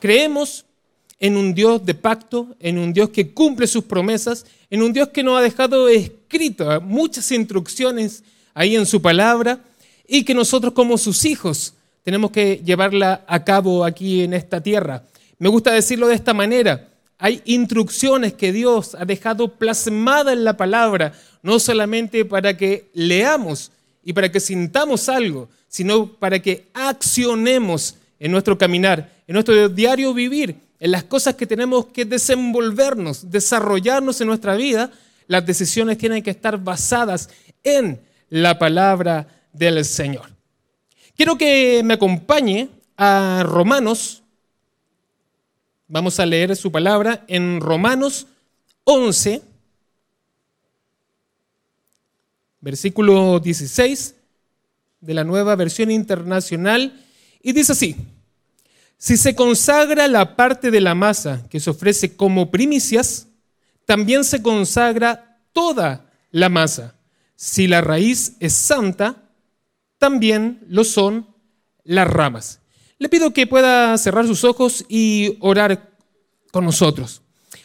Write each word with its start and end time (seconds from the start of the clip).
Creemos 0.00 0.64
en 1.18 1.36
un 1.36 1.54
Dios 1.54 1.84
de 1.84 1.94
pacto, 1.94 2.56
en 2.58 2.78
un 2.78 2.92
Dios 2.92 3.10
que 3.10 3.32
cumple 3.32 3.66
sus 3.66 3.84
promesas, 3.84 4.46
en 4.70 4.82
un 4.82 4.92
Dios 4.92 5.08
que 5.08 5.22
nos 5.22 5.38
ha 5.38 5.42
dejado 5.42 5.88
escrito 5.88 6.80
muchas 6.80 7.30
instrucciones 7.30 8.24
ahí 8.54 8.74
en 8.74 8.86
su 8.86 9.02
palabra 9.02 9.60
y 10.08 10.24
que 10.24 10.34
nosotros 10.34 10.72
como 10.72 10.96
sus 10.96 11.24
hijos 11.26 11.74
tenemos 12.02 12.30
que 12.30 12.62
llevarla 12.64 13.24
a 13.26 13.44
cabo 13.44 13.84
aquí 13.84 14.22
en 14.22 14.32
esta 14.32 14.62
tierra. 14.62 15.04
Me 15.38 15.50
gusta 15.50 15.72
decirlo 15.72 16.08
de 16.08 16.14
esta 16.14 16.32
manera. 16.32 16.88
Hay 17.18 17.42
instrucciones 17.44 18.32
que 18.32 18.52
Dios 18.52 18.94
ha 18.94 19.04
dejado 19.04 19.56
plasmadas 19.56 20.32
en 20.32 20.44
la 20.44 20.56
palabra, 20.56 21.12
no 21.42 21.58
solamente 21.58 22.24
para 22.24 22.56
que 22.56 22.88
leamos 22.94 23.70
y 24.02 24.14
para 24.14 24.32
que 24.32 24.40
sintamos 24.40 25.10
algo, 25.10 25.50
sino 25.68 26.06
para 26.14 26.40
que 26.40 26.68
accionemos 26.72 27.96
en 28.20 28.30
nuestro 28.30 28.56
caminar, 28.58 29.10
en 29.26 29.32
nuestro 29.32 29.68
diario 29.70 30.12
vivir, 30.12 30.54
en 30.78 30.90
las 30.90 31.04
cosas 31.04 31.34
que 31.34 31.46
tenemos 31.46 31.86
que 31.86 32.04
desenvolvernos, 32.04 33.30
desarrollarnos 33.30 34.20
en 34.20 34.28
nuestra 34.28 34.54
vida. 34.54 34.92
Las 35.26 35.44
decisiones 35.44 35.98
tienen 35.98 36.22
que 36.22 36.30
estar 36.30 36.62
basadas 36.62 37.30
en 37.64 38.00
la 38.28 38.58
palabra 38.58 39.26
del 39.52 39.84
Señor. 39.84 40.30
Quiero 41.16 41.36
que 41.36 41.82
me 41.82 41.94
acompañe 41.94 42.68
a 42.96 43.42
Romanos. 43.44 44.22
Vamos 45.88 46.20
a 46.20 46.26
leer 46.26 46.54
su 46.56 46.70
palabra 46.70 47.24
en 47.26 47.60
Romanos 47.60 48.26
11, 48.84 49.42
versículo 52.60 53.40
16 53.40 54.14
de 55.00 55.14
la 55.14 55.24
nueva 55.24 55.56
versión 55.56 55.90
internacional. 55.90 57.06
Y 57.42 57.52
dice 57.52 57.72
así, 57.72 57.96
si 58.98 59.16
se 59.16 59.34
consagra 59.34 60.08
la 60.08 60.36
parte 60.36 60.70
de 60.70 60.80
la 60.80 60.94
masa 60.94 61.42
que 61.48 61.60
se 61.60 61.70
ofrece 61.70 62.16
como 62.16 62.50
primicias, 62.50 63.28
también 63.86 64.24
se 64.24 64.42
consagra 64.42 65.38
toda 65.52 66.06
la 66.30 66.48
masa. 66.48 66.94
Si 67.34 67.66
la 67.66 67.80
raíz 67.80 68.34
es 68.40 68.52
santa, 68.52 69.16
también 69.98 70.60
lo 70.68 70.84
son 70.84 71.26
las 71.84 72.08
ramas. 72.08 72.60
Le 72.98 73.08
pido 73.08 73.32
que 73.32 73.46
pueda 73.46 73.96
cerrar 73.96 74.26
sus 74.26 74.44
ojos 74.44 74.84
y 74.88 75.38
orar 75.40 75.90
con 76.50 76.64
nosotros. 76.66 77.22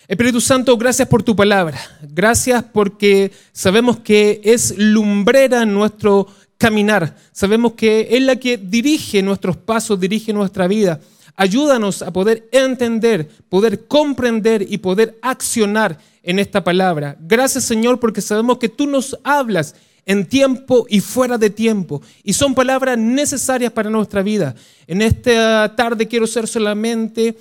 Espíritu 0.08 0.40
Santo, 0.40 0.78
gracias 0.78 1.08
por 1.08 1.24
tu 1.24 1.36
palabra. 1.36 1.80
Gracias 2.02 2.64
porque 2.64 3.32
sabemos 3.52 4.00
que 4.00 4.40
es 4.44 4.78
lumbrera 4.78 5.66
nuestro 5.66 6.28
caminar. 6.58 7.16
Sabemos 7.32 7.74
que 7.74 8.08
es 8.12 8.22
la 8.22 8.36
que 8.38 8.58
dirige 8.58 9.22
nuestros 9.22 9.58
pasos, 9.58 10.00
dirige 10.00 10.34
nuestra 10.34 10.68
vida. 10.68 11.00
Ayúdanos 11.36 12.02
a 12.02 12.12
poder 12.12 12.48
entender, 12.52 13.28
poder 13.50 13.88
comprender 13.88 14.66
y 14.68 14.78
poder 14.78 15.18
accionar 15.22 15.98
en 16.24 16.40
esta 16.40 16.64
palabra. 16.64 17.18
Gracias 17.20 17.66
Señor 17.66 18.00
porque 18.00 18.22
sabemos 18.22 18.58
que 18.58 18.70
tú 18.70 18.88
nos 18.88 19.18
hablas 19.24 19.76
en 20.06 20.26
tiempo 20.26 20.86
y 20.90 21.02
fuera 21.02 21.38
de 21.38 21.50
tiempo. 21.50 22.02
Y 22.24 22.34
son 22.34 22.56
palabras 22.56 22.98
necesarias 22.98 23.72
para 23.72 23.90
nuestra 23.90 24.22
vida. 24.22 24.56
En 24.88 25.02
esta 25.02 25.76
tarde 25.76 26.08
quiero 26.08 26.28
ser 26.28 26.48
solamente 26.48 27.36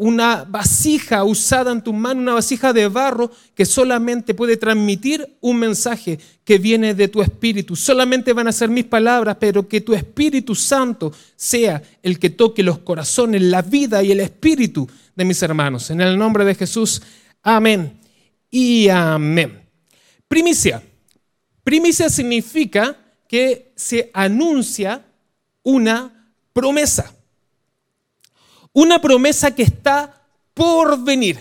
una 0.00 0.46
vasija 0.48 1.24
usada 1.24 1.70
en 1.72 1.82
tu 1.82 1.92
mano, 1.92 2.22
una 2.22 2.32
vasija 2.32 2.72
de 2.72 2.88
barro 2.88 3.30
que 3.54 3.66
solamente 3.66 4.32
puede 4.32 4.56
transmitir 4.56 5.36
un 5.42 5.58
mensaje 5.58 6.18
que 6.42 6.56
viene 6.56 6.94
de 6.94 7.08
tu 7.08 7.20
espíritu. 7.20 7.76
Solamente 7.76 8.32
van 8.32 8.48
a 8.48 8.52
ser 8.52 8.70
mis 8.70 8.86
palabras, 8.86 9.36
pero 9.38 9.68
que 9.68 9.82
tu 9.82 9.92
Espíritu 9.92 10.54
Santo 10.54 11.12
sea 11.36 11.82
el 12.02 12.18
que 12.18 12.30
toque 12.30 12.62
los 12.62 12.78
corazones, 12.78 13.42
la 13.42 13.60
vida 13.60 14.02
y 14.02 14.10
el 14.10 14.20
espíritu 14.20 14.88
de 15.14 15.24
mis 15.26 15.42
hermanos. 15.42 15.90
En 15.90 16.00
el 16.00 16.16
nombre 16.16 16.46
de 16.46 16.54
Jesús, 16.54 17.02
amén 17.42 17.92
y 18.50 18.88
amén. 18.88 19.60
Primicia. 20.26 20.82
Primicia 21.62 22.08
significa 22.08 22.96
que 23.28 23.74
se 23.76 24.10
anuncia 24.14 25.04
una 25.62 26.32
promesa. 26.54 27.14
Una 28.72 29.00
promesa 29.00 29.54
que 29.54 29.62
está 29.62 30.22
por 30.54 31.02
venir. 31.02 31.38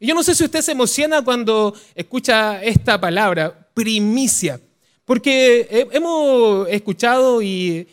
Y 0.00 0.08
yo 0.08 0.14
no 0.14 0.24
sé 0.24 0.34
si 0.34 0.44
usted 0.44 0.62
se 0.62 0.72
emociona 0.72 1.22
cuando 1.22 1.74
escucha 1.94 2.62
esta 2.62 3.00
palabra, 3.00 3.68
primicia, 3.72 4.60
porque 5.04 5.86
hemos 5.92 6.68
escuchado 6.68 7.40
y, 7.40 7.86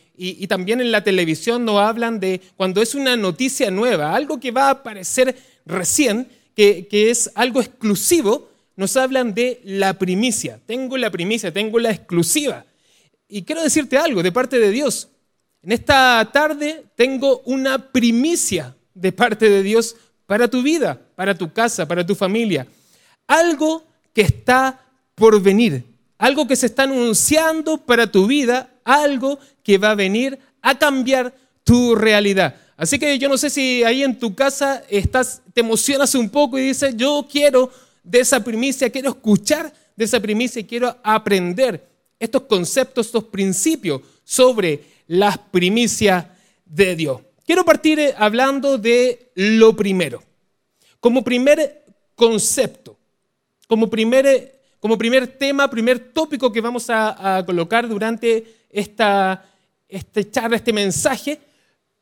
también 0.47 0.81
en 0.81 0.91
la 0.91 1.03
televisión 1.03 1.63
nos 1.65 1.79
hablan 1.79 2.19
de 2.19 2.41
cuando 2.57 2.81
es 2.81 2.95
una 2.95 3.15
noticia 3.15 3.69
nueva, 3.69 4.15
algo 4.15 4.39
que 4.39 4.51
va 4.51 4.67
a 4.67 4.71
aparecer 4.71 5.35
recién, 5.65 6.27
que, 6.55 6.87
que 6.87 7.11
es 7.11 7.31
algo 7.35 7.61
exclusivo, 7.61 8.49
nos 8.75 8.97
hablan 8.97 9.33
de 9.33 9.61
la 9.63 9.93
primicia. 9.99 10.59
Tengo 10.65 10.97
la 10.97 11.11
primicia, 11.11 11.53
tengo 11.53 11.77
la 11.77 11.91
exclusiva. 11.91 12.65
Y 13.27 13.43
quiero 13.43 13.61
decirte 13.61 13.97
algo 13.97 14.23
de 14.23 14.31
parte 14.31 14.57
de 14.57 14.71
Dios. 14.71 15.09
En 15.61 15.73
esta 15.73 16.27
tarde 16.33 16.85
tengo 16.95 17.41
una 17.45 17.91
primicia 17.91 18.75
de 18.99 19.11
parte 19.11 19.49
de 19.49 19.63
Dios 19.63 19.95
para 20.25 20.47
tu 20.47 20.61
vida, 20.61 20.99
para 21.15 21.35
tu 21.35 21.51
casa, 21.51 21.87
para 21.87 22.05
tu 22.05 22.15
familia. 22.15 22.67
Algo 23.27 23.83
que 24.13 24.21
está 24.21 24.79
por 25.15 25.41
venir, 25.41 25.83
algo 26.17 26.47
que 26.47 26.55
se 26.55 26.67
está 26.67 26.83
anunciando 26.83 27.77
para 27.77 28.11
tu 28.11 28.27
vida, 28.27 28.69
algo 28.83 29.39
que 29.63 29.77
va 29.77 29.91
a 29.91 29.95
venir 29.95 30.39
a 30.61 30.77
cambiar 30.77 31.33
tu 31.63 31.95
realidad. 31.95 32.55
Así 32.77 32.97
que 32.97 33.17
yo 33.19 33.27
no 33.27 33.37
sé 33.37 33.49
si 33.49 33.83
ahí 33.83 34.03
en 34.03 34.17
tu 34.17 34.33
casa 34.33 34.83
estás, 34.89 35.41
te 35.53 35.61
emocionas 35.61 36.15
un 36.15 36.29
poco 36.29 36.57
y 36.57 36.63
dices, 36.63 36.95
yo 36.95 37.27
quiero 37.29 37.71
de 38.03 38.21
esa 38.21 38.43
primicia, 38.43 38.89
quiero 38.89 39.09
escuchar 39.09 39.73
de 39.95 40.05
esa 40.05 40.19
primicia 40.19 40.61
y 40.61 40.63
quiero 40.63 40.97
aprender 41.03 41.85
estos 42.19 42.43
conceptos, 42.43 43.07
estos 43.07 43.25
principios 43.25 44.01
sobre 44.23 44.83
las 45.07 45.37
primicias 45.37 46.25
de 46.65 46.95
Dios. 46.95 47.21
Quiero 47.49 47.65
partir 47.65 47.99
eh, 47.99 48.13
hablando 48.15 48.77
de 48.77 49.31
lo 49.33 49.75
primero. 49.75 50.21
Como 50.99 51.23
primer 51.23 51.83
concepto, 52.13 52.95
como 53.65 53.89
primer, 53.89 54.27
eh, 54.27 54.53
como 54.79 54.99
primer 54.99 55.25
tema, 55.25 55.67
primer 55.67 55.97
tópico 55.97 56.51
que 56.51 56.61
vamos 56.61 56.91
a, 56.91 57.41
colocar 57.47 57.89
durante 57.89 58.67
esta, 58.69 59.49
este 59.87 60.29
charla, 60.29 60.57
este 60.57 60.71
mensaje, 60.71 61.39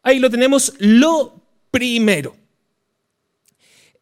ahí 0.04 0.20
lo 0.20 0.30
tenemos, 0.30 0.74
lo 0.80 1.42
primero. 1.72 2.36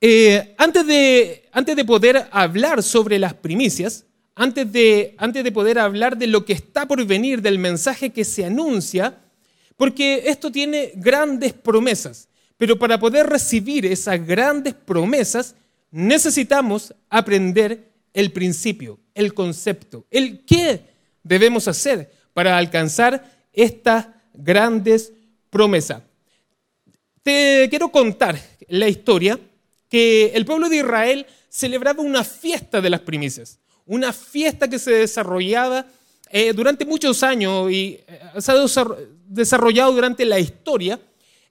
Eh, 0.02 0.56
antes, 0.58 0.88
de, 0.88 1.48
antes 1.52 1.76
de 1.76 1.86
poder 1.86 2.28
hablar 2.32 2.82
sobre 2.82 3.20
las 3.20 3.36
primicias, 3.36 4.04
antes 4.34 4.72
de, 4.74 5.14
antes 5.20 5.44
de 5.44 5.52
poder 5.52 5.78
hablar 5.78 6.18
de 6.18 6.26
lo 6.26 6.44
que 6.44 6.54
está 6.54 6.88
por 6.88 7.06
venir, 7.06 7.44
del 7.44 7.60
mensaje 7.60 8.10
que 8.10 8.26
se 8.26 8.46
anuncia, 8.46 9.20
porque 9.78 10.24
esto 10.26 10.52
tiene 10.52 10.92
grandes 10.96 11.54
promesas, 11.54 12.28
pero 12.58 12.78
para 12.78 13.00
poder 13.00 13.28
recibir 13.28 13.86
esas 13.86 14.26
grandes 14.26 14.74
promesas 14.74 15.56
necesitamos 15.92 16.94
aprender 17.10 17.90
el 18.14 18.32
principio, 18.32 19.00
el 19.14 19.34
concepto, 19.34 20.06
el 20.10 20.46
qué 20.46 20.82
debemos 21.24 21.68
hacer 21.68 22.12
para 22.34 22.58
alcanzar 22.58 23.32
estas 23.52 24.08
grandes 24.34 25.12
promesas. 25.50 26.02
Te 27.24 27.68
quiero 27.70 27.90
contar 27.92 28.40
la 28.68 28.88
historia 28.88 29.40
que 29.90 30.28
el 30.34 30.46
pueblo 30.46 30.70
de 30.70 30.78
Israel 30.78 31.26
celebraba 31.50 32.04
una 32.04 32.24
fiesta 32.24 32.82
de 32.82 32.90
las 32.90 33.02
primicias, 33.02 33.60
una 33.86 34.14
fiesta 34.14 34.70
que 34.70 34.80
se 34.80 34.92
desarrollaba 34.92 35.86
eh, 36.30 36.54
durante 36.54 36.86
muchos 36.86 37.24
años 37.24 37.72
y 37.72 38.00
eh, 38.08 38.20
se 38.40 38.52
ha 38.52 38.56
desarrollado 39.28 39.92
durante 39.92 40.26
la 40.26 40.40
historia, 40.40 41.00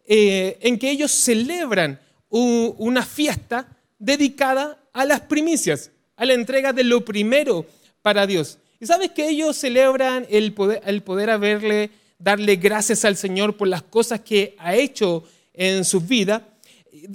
eh, 0.06 0.59
en 0.61 0.79
que 0.79 0.91
ellos 0.91 1.11
celebran 1.11 2.00
una 2.29 3.06
fiesta 3.06 3.69
dedicada 3.97 4.76
a 4.93 5.05
las 5.05 5.21
primicias, 5.21 5.93
a 6.17 6.25
la 6.25 6.35
entrega 6.35 6.73
de 6.73 6.82
lo 6.82 7.05
primero 7.05 7.65
para 8.03 8.26
Dios. 8.26 8.59
Y 8.81 8.87
sabes 8.87 9.12
que 9.12 9.29
ellos 9.29 9.56
celebran 9.56 10.26
el 10.29 10.53
poder, 10.53 10.82
el 10.85 11.03
poder 11.05 11.31
haberle, 11.31 11.91
darle 12.19 12.56
gracias 12.56 13.05
al 13.05 13.17
Señor 13.17 13.56
por 13.56 13.69
las 13.69 13.82
cosas 13.82 14.20
que 14.20 14.56
ha 14.59 14.75
hecho 14.75 15.23
en 15.53 15.85
su 15.85 16.00
vida 16.00 16.55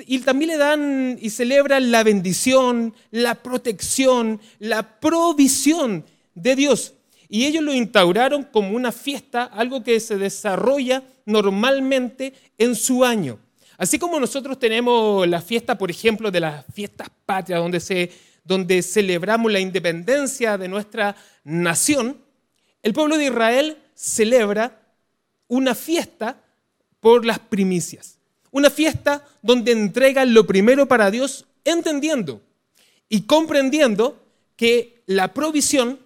y 0.05 0.19
también 0.19 0.51
le 0.51 0.57
dan 0.57 1.17
y 1.21 1.29
celebran 1.29 1.91
la 1.91 2.03
bendición, 2.03 2.93
la 3.11 3.35
protección, 3.35 4.39
la 4.59 4.99
provisión 4.99 6.05
de 6.35 6.55
Dios. 6.55 6.93
Y 7.29 7.45
ellos 7.45 7.63
lo 7.63 7.73
instauraron 7.73 8.43
como 8.43 8.75
una 8.75 8.91
fiesta, 8.91 9.43
algo 9.43 9.83
que 9.83 9.99
se 9.99 10.17
desarrolla 10.17 11.03
normalmente 11.25 12.33
en 12.57 12.75
su 12.75 13.05
año. 13.05 13.39
Así 13.77 13.99
como 13.99 14.19
nosotros 14.19 14.59
tenemos 14.59 15.25
la 15.27 15.41
fiesta, 15.41 15.77
por 15.77 15.89
ejemplo, 15.89 16.31
de 16.31 16.39
las 16.39 16.65
fiestas 16.73 17.07
patrias, 17.25 17.61
donde, 17.61 17.79
se, 17.79 18.11
donde 18.43 18.81
celebramos 18.81 19.51
la 19.51 19.59
independencia 19.59 20.57
de 20.57 20.67
nuestra 20.67 21.15
nación, 21.43 22.17
el 22.81 22.93
pueblo 22.93 23.17
de 23.17 23.25
Israel 23.25 23.77
celebra 23.93 24.81
una 25.47 25.75
fiesta 25.75 26.41
por 26.99 27.25
las 27.25 27.39
primicias 27.39 28.17
Una 28.51 28.69
fiesta 28.69 29.25
donde 29.41 29.71
entregan 29.71 30.33
lo 30.33 30.45
primero 30.47 30.87
para 30.87 31.11
Dios, 31.11 31.45
entendiendo 31.63 32.41
y 33.07 33.21
comprendiendo 33.21 34.21
que 34.55 35.03
la 35.05 35.33
provisión, 35.33 35.99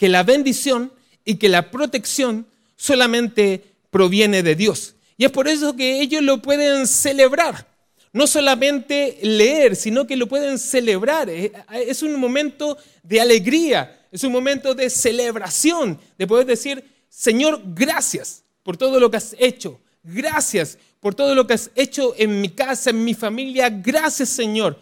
que 0.00 0.08
la 0.08 0.22
bendición 0.22 0.90
y 1.26 1.34
que 1.34 1.50
la 1.50 1.70
protección 1.70 2.46
solamente 2.74 3.62
proviene 3.90 4.42
de 4.42 4.54
Dios. 4.54 4.94
Y 5.18 5.26
es 5.26 5.30
por 5.30 5.46
eso 5.46 5.76
que 5.76 6.00
ellos 6.00 6.22
lo 6.22 6.40
pueden 6.40 6.86
celebrar. 6.86 7.68
No 8.10 8.26
solamente 8.26 9.18
leer, 9.20 9.76
sino 9.76 10.06
que 10.06 10.16
lo 10.16 10.26
pueden 10.26 10.58
celebrar. 10.58 11.28
Es 11.28 12.02
un 12.02 12.18
momento 12.18 12.78
de 13.02 13.20
alegría, 13.20 14.06
es 14.10 14.24
un 14.24 14.32
momento 14.32 14.74
de 14.74 14.88
celebración, 14.88 16.00
de 16.16 16.26
poder 16.26 16.46
decir, 16.46 16.82
Señor, 17.10 17.60
gracias 17.62 18.42
por 18.62 18.78
todo 18.78 18.98
lo 18.98 19.10
que 19.10 19.18
has 19.18 19.36
hecho. 19.38 19.78
Gracias 20.02 20.78
por 20.98 21.14
todo 21.14 21.34
lo 21.34 21.46
que 21.46 21.52
has 21.52 21.70
hecho 21.74 22.14
en 22.16 22.40
mi 22.40 22.48
casa, 22.48 22.88
en 22.88 23.04
mi 23.04 23.12
familia. 23.12 23.68
Gracias, 23.68 24.30
Señor. 24.30 24.80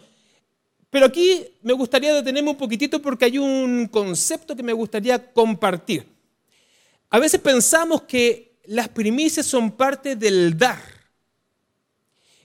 Pero 0.89 1.05
aquí 1.05 1.45
me 1.61 1.73
gustaría 1.73 2.13
detenerme 2.13 2.49
un 2.49 2.57
poquitito 2.57 3.01
porque 3.01 3.25
hay 3.25 3.37
un 3.37 3.87
concepto 3.87 4.55
que 4.55 4.63
me 4.63 4.73
gustaría 4.73 5.31
compartir. 5.31 6.05
A 7.09 7.19
veces 7.19 7.39
pensamos 7.39 8.03
que 8.03 8.59
las 8.65 8.87
primicias 8.89 9.45
son 9.45 9.71
parte 9.71 10.15
del 10.15 10.57
dar. 10.57 10.81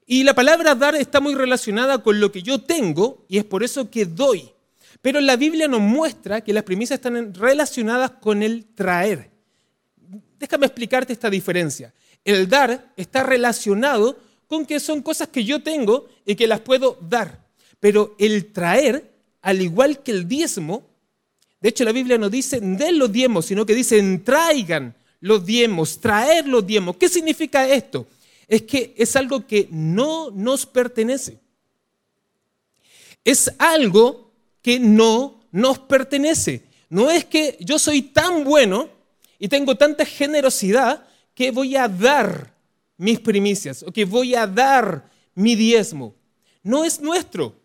Y 0.06 0.22
la 0.22 0.34
palabra 0.34 0.74
dar 0.74 0.94
está 0.94 1.20
muy 1.20 1.34
relacionada 1.34 2.02
con 2.02 2.20
lo 2.20 2.30
que 2.30 2.42
yo 2.42 2.60
tengo 2.60 3.24
y 3.28 3.38
es 3.38 3.44
por 3.44 3.62
eso 3.62 3.90
que 3.90 4.04
doy. 4.04 4.50
Pero 5.00 5.20
la 5.20 5.36
Biblia 5.36 5.68
nos 5.68 5.80
muestra 5.80 6.42
que 6.42 6.52
las 6.52 6.62
primicias 6.62 6.98
están 6.98 7.34
relacionadas 7.34 8.12
con 8.12 8.42
el 8.42 8.66
traer. 8.74 9.30
Déjame 10.38 10.66
explicarte 10.66 11.12
esta 11.12 11.30
diferencia. 11.30 11.94
El 12.24 12.48
dar 12.48 12.92
está 12.96 13.22
relacionado 13.22 14.18
con 14.46 14.66
que 14.66 14.80
son 14.80 15.02
cosas 15.02 15.28
que 15.28 15.44
yo 15.44 15.62
tengo 15.62 16.08
y 16.26 16.34
que 16.34 16.46
las 16.46 16.60
puedo 16.60 16.98
dar. 17.00 17.43
Pero 17.84 18.14
el 18.18 18.50
traer, 18.50 19.12
al 19.42 19.60
igual 19.60 20.02
que 20.02 20.10
el 20.10 20.26
diezmo, 20.26 20.86
de 21.60 21.68
hecho 21.68 21.84
la 21.84 21.92
Biblia 21.92 22.16
no 22.16 22.30
dice 22.30 22.58
den 22.58 22.98
los 22.98 23.12
diezmos, 23.12 23.44
sino 23.44 23.66
que 23.66 23.74
dice 23.74 24.02
traigan 24.24 24.94
los 25.20 25.44
diezmos, 25.44 26.00
traer 26.00 26.48
los 26.48 26.66
diezmos. 26.66 26.96
¿Qué 26.96 27.10
significa 27.10 27.68
esto? 27.68 28.06
Es 28.48 28.62
que 28.62 28.94
es 28.96 29.14
algo 29.16 29.46
que 29.46 29.68
no 29.70 30.30
nos 30.30 30.64
pertenece. 30.64 31.36
Es 33.22 33.52
algo 33.58 34.32
que 34.62 34.80
no 34.80 35.42
nos 35.52 35.78
pertenece. 35.78 36.62
No 36.88 37.10
es 37.10 37.26
que 37.26 37.58
yo 37.60 37.78
soy 37.78 38.00
tan 38.00 38.44
bueno 38.44 38.88
y 39.38 39.48
tengo 39.48 39.74
tanta 39.74 40.06
generosidad 40.06 41.06
que 41.34 41.50
voy 41.50 41.76
a 41.76 41.86
dar 41.86 42.54
mis 42.96 43.20
primicias 43.20 43.82
o 43.82 43.92
que 43.92 44.06
voy 44.06 44.34
a 44.34 44.46
dar 44.46 45.10
mi 45.34 45.54
diezmo. 45.54 46.14
No 46.62 46.82
es 46.82 46.98
nuestro 46.98 47.62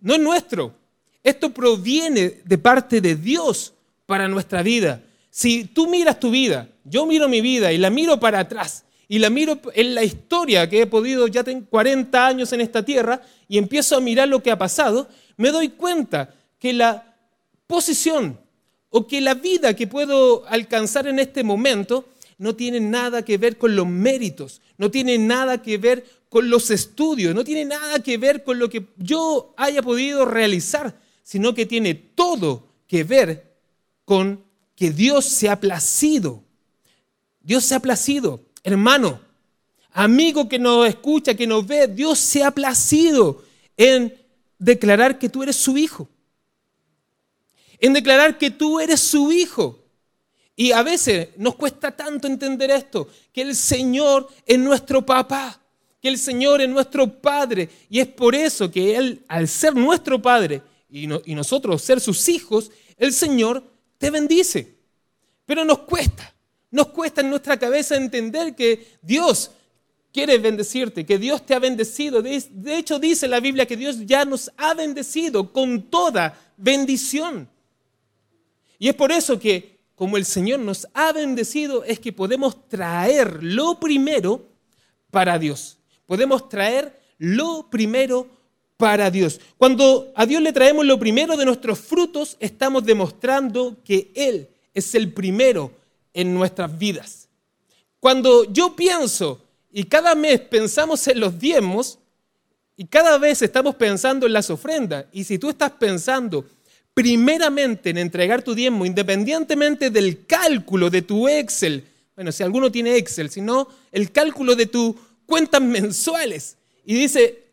no 0.00 0.14
es 0.14 0.20
nuestro. 0.20 0.74
Esto 1.22 1.50
proviene 1.50 2.40
de 2.44 2.58
parte 2.58 3.00
de 3.00 3.16
Dios 3.16 3.74
para 4.06 4.28
nuestra 4.28 4.62
vida. 4.62 5.02
Si 5.30 5.64
tú 5.64 5.88
miras 5.88 6.20
tu 6.20 6.30
vida, 6.30 6.68
yo 6.84 7.04
miro 7.06 7.28
mi 7.28 7.40
vida 7.40 7.72
y 7.72 7.78
la 7.78 7.90
miro 7.90 8.18
para 8.18 8.40
atrás 8.40 8.84
y 9.08 9.18
la 9.18 9.30
miro 9.30 9.60
en 9.74 9.94
la 9.94 10.02
historia 10.02 10.68
que 10.68 10.82
he 10.82 10.86
podido, 10.86 11.26
ya 11.28 11.44
tengo 11.44 11.66
40 11.68 12.26
años 12.26 12.52
en 12.52 12.60
esta 12.60 12.84
tierra 12.84 13.22
y 13.48 13.58
empiezo 13.58 13.96
a 13.96 14.00
mirar 14.00 14.28
lo 14.28 14.42
que 14.42 14.50
ha 14.50 14.58
pasado, 14.58 15.08
me 15.36 15.50
doy 15.50 15.68
cuenta 15.70 16.34
que 16.58 16.72
la 16.72 17.14
posición 17.66 18.38
o 18.90 19.06
que 19.06 19.20
la 19.20 19.34
vida 19.34 19.74
que 19.74 19.86
puedo 19.86 20.46
alcanzar 20.46 21.06
en 21.06 21.18
este 21.18 21.44
momento 21.44 22.06
no 22.38 22.54
tiene 22.54 22.80
nada 22.80 23.24
que 23.24 23.38
ver 23.38 23.58
con 23.58 23.76
los 23.76 23.86
méritos, 23.86 24.60
no 24.78 24.90
tiene 24.90 25.18
nada 25.18 25.62
que 25.62 25.78
ver 25.78 26.04
con 26.28 26.50
los 26.50 26.70
estudios, 26.70 27.34
no 27.34 27.44
tiene 27.44 27.64
nada 27.64 28.00
que 28.00 28.18
ver 28.18 28.42
con 28.42 28.58
lo 28.58 28.68
que 28.68 28.86
yo 28.96 29.54
haya 29.56 29.82
podido 29.82 30.24
realizar, 30.24 30.98
sino 31.22 31.54
que 31.54 31.66
tiene 31.66 31.94
todo 31.94 32.68
que 32.86 33.04
ver 33.04 33.56
con 34.04 34.44
que 34.74 34.90
Dios 34.90 35.24
se 35.24 35.48
ha 35.48 35.60
placido. 35.60 36.42
Dios 37.40 37.64
se 37.64 37.74
ha 37.74 37.80
placido, 37.80 38.44
hermano, 38.64 39.20
amigo 39.92 40.48
que 40.48 40.58
nos 40.58 40.86
escucha, 40.88 41.34
que 41.34 41.46
nos 41.46 41.66
ve, 41.66 41.86
Dios 41.86 42.18
se 42.18 42.42
ha 42.42 42.50
placido 42.50 43.42
en 43.76 44.14
declarar 44.58 45.18
que 45.18 45.28
tú 45.28 45.42
eres 45.42 45.56
su 45.56 45.78
hijo. 45.78 46.08
En 47.78 47.92
declarar 47.92 48.36
que 48.36 48.50
tú 48.50 48.80
eres 48.80 49.00
su 49.00 49.30
hijo. 49.32 49.78
Y 50.56 50.72
a 50.72 50.82
veces 50.82 51.28
nos 51.36 51.54
cuesta 51.54 51.94
tanto 51.94 52.26
entender 52.26 52.70
esto, 52.70 53.08
que 53.32 53.42
el 53.42 53.54
Señor 53.54 54.28
es 54.44 54.58
nuestro 54.58 55.04
papá 55.04 55.60
que 56.06 56.10
el 56.12 56.18
Señor 56.18 56.60
es 56.60 56.68
nuestro 56.68 57.20
Padre. 57.20 57.68
Y 57.90 57.98
es 57.98 58.06
por 58.06 58.36
eso 58.36 58.70
que 58.70 58.96
Él, 58.96 59.24
al 59.26 59.48
ser 59.48 59.74
nuestro 59.74 60.22
Padre 60.22 60.62
y, 60.88 61.08
y 61.28 61.34
nosotros 61.34 61.82
ser 61.82 62.00
sus 62.00 62.28
hijos, 62.28 62.70
el 62.96 63.12
Señor 63.12 63.64
te 63.98 64.10
bendice. 64.10 64.76
Pero 65.44 65.64
nos 65.64 65.80
cuesta, 65.80 66.32
nos 66.70 66.86
cuesta 66.88 67.22
en 67.22 67.30
nuestra 67.30 67.58
cabeza 67.58 67.96
entender 67.96 68.54
que 68.54 68.86
Dios 69.02 69.50
quiere 70.12 70.38
bendecirte, 70.38 71.04
que 71.04 71.18
Dios 71.18 71.44
te 71.44 71.54
ha 71.54 71.58
bendecido. 71.58 72.22
De 72.22 72.78
hecho, 72.78 73.00
dice 73.00 73.26
la 73.26 73.40
Biblia 73.40 73.66
que 73.66 73.76
Dios 73.76 74.06
ya 74.06 74.24
nos 74.24 74.52
ha 74.56 74.74
bendecido 74.74 75.52
con 75.52 75.90
toda 75.90 76.38
bendición. 76.56 77.48
Y 78.78 78.86
es 78.88 78.94
por 78.94 79.10
eso 79.10 79.40
que, 79.40 79.80
como 79.96 80.16
el 80.16 80.24
Señor 80.24 80.60
nos 80.60 80.86
ha 80.94 81.12
bendecido, 81.12 81.82
es 81.82 81.98
que 81.98 82.12
podemos 82.12 82.68
traer 82.68 83.42
lo 83.42 83.80
primero 83.80 84.46
para 85.10 85.36
Dios 85.36 85.76
podemos 86.06 86.48
traer 86.48 86.98
lo 87.18 87.68
primero 87.70 88.26
para 88.76 89.10
Dios. 89.10 89.40
Cuando 89.56 90.12
a 90.14 90.26
Dios 90.26 90.42
le 90.42 90.52
traemos 90.52 90.84
lo 90.84 90.98
primero 90.98 91.36
de 91.36 91.44
nuestros 91.44 91.78
frutos, 91.78 92.36
estamos 92.40 92.84
demostrando 92.84 93.76
que 93.84 94.10
Él 94.14 94.48
es 94.74 94.94
el 94.94 95.12
primero 95.12 95.72
en 96.12 96.34
nuestras 96.34 96.76
vidas. 96.78 97.28
Cuando 98.00 98.44
yo 98.52 98.76
pienso 98.76 99.42
y 99.72 99.84
cada 99.84 100.14
mes 100.14 100.40
pensamos 100.40 101.06
en 101.08 101.20
los 101.20 101.38
diezmos 101.38 101.98
y 102.76 102.84
cada 102.86 103.18
vez 103.18 103.42
estamos 103.42 103.74
pensando 103.74 104.26
en 104.26 104.34
las 104.34 104.50
ofrendas, 104.50 105.06
y 105.12 105.24
si 105.24 105.38
tú 105.38 105.48
estás 105.48 105.72
pensando 105.72 106.44
primeramente 106.92 107.90
en 107.90 107.98
entregar 107.98 108.42
tu 108.42 108.54
diezmo, 108.54 108.84
independientemente 108.84 109.90
del 109.90 110.26
cálculo 110.26 110.90
de 110.90 111.02
tu 111.02 111.26
Excel, 111.26 111.84
bueno, 112.14 112.32
si 112.32 112.42
alguno 112.42 112.70
tiene 112.72 112.96
Excel, 112.96 113.30
sino 113.30 113.68
el 113.92 114.12
cálculo 114.12 114.56
de 114.56 114.66
tu 114.66 114.96
cuentas 115.26 115.60
mensuales. 115.60 116.56
Y 116.84 116.94
dice, 116.94 117.44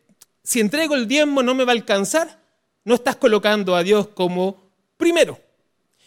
si 0.42 0.60
entrego 0.60 0.94
el 0.94 1.08
diezmo 1.08 1.42
no 1.42 1.54
me 1.54 1.64
va 1.64 1.72
a 1.72 1.76
alcanzar, 1.76 2.40
no 2.84 2.94
estás 2.94 3.16
colocando 3.16 3.74
a 3.74 3.82
Dios 3.82 4.08
como 4.08 4.70
primero, 4.96 5.38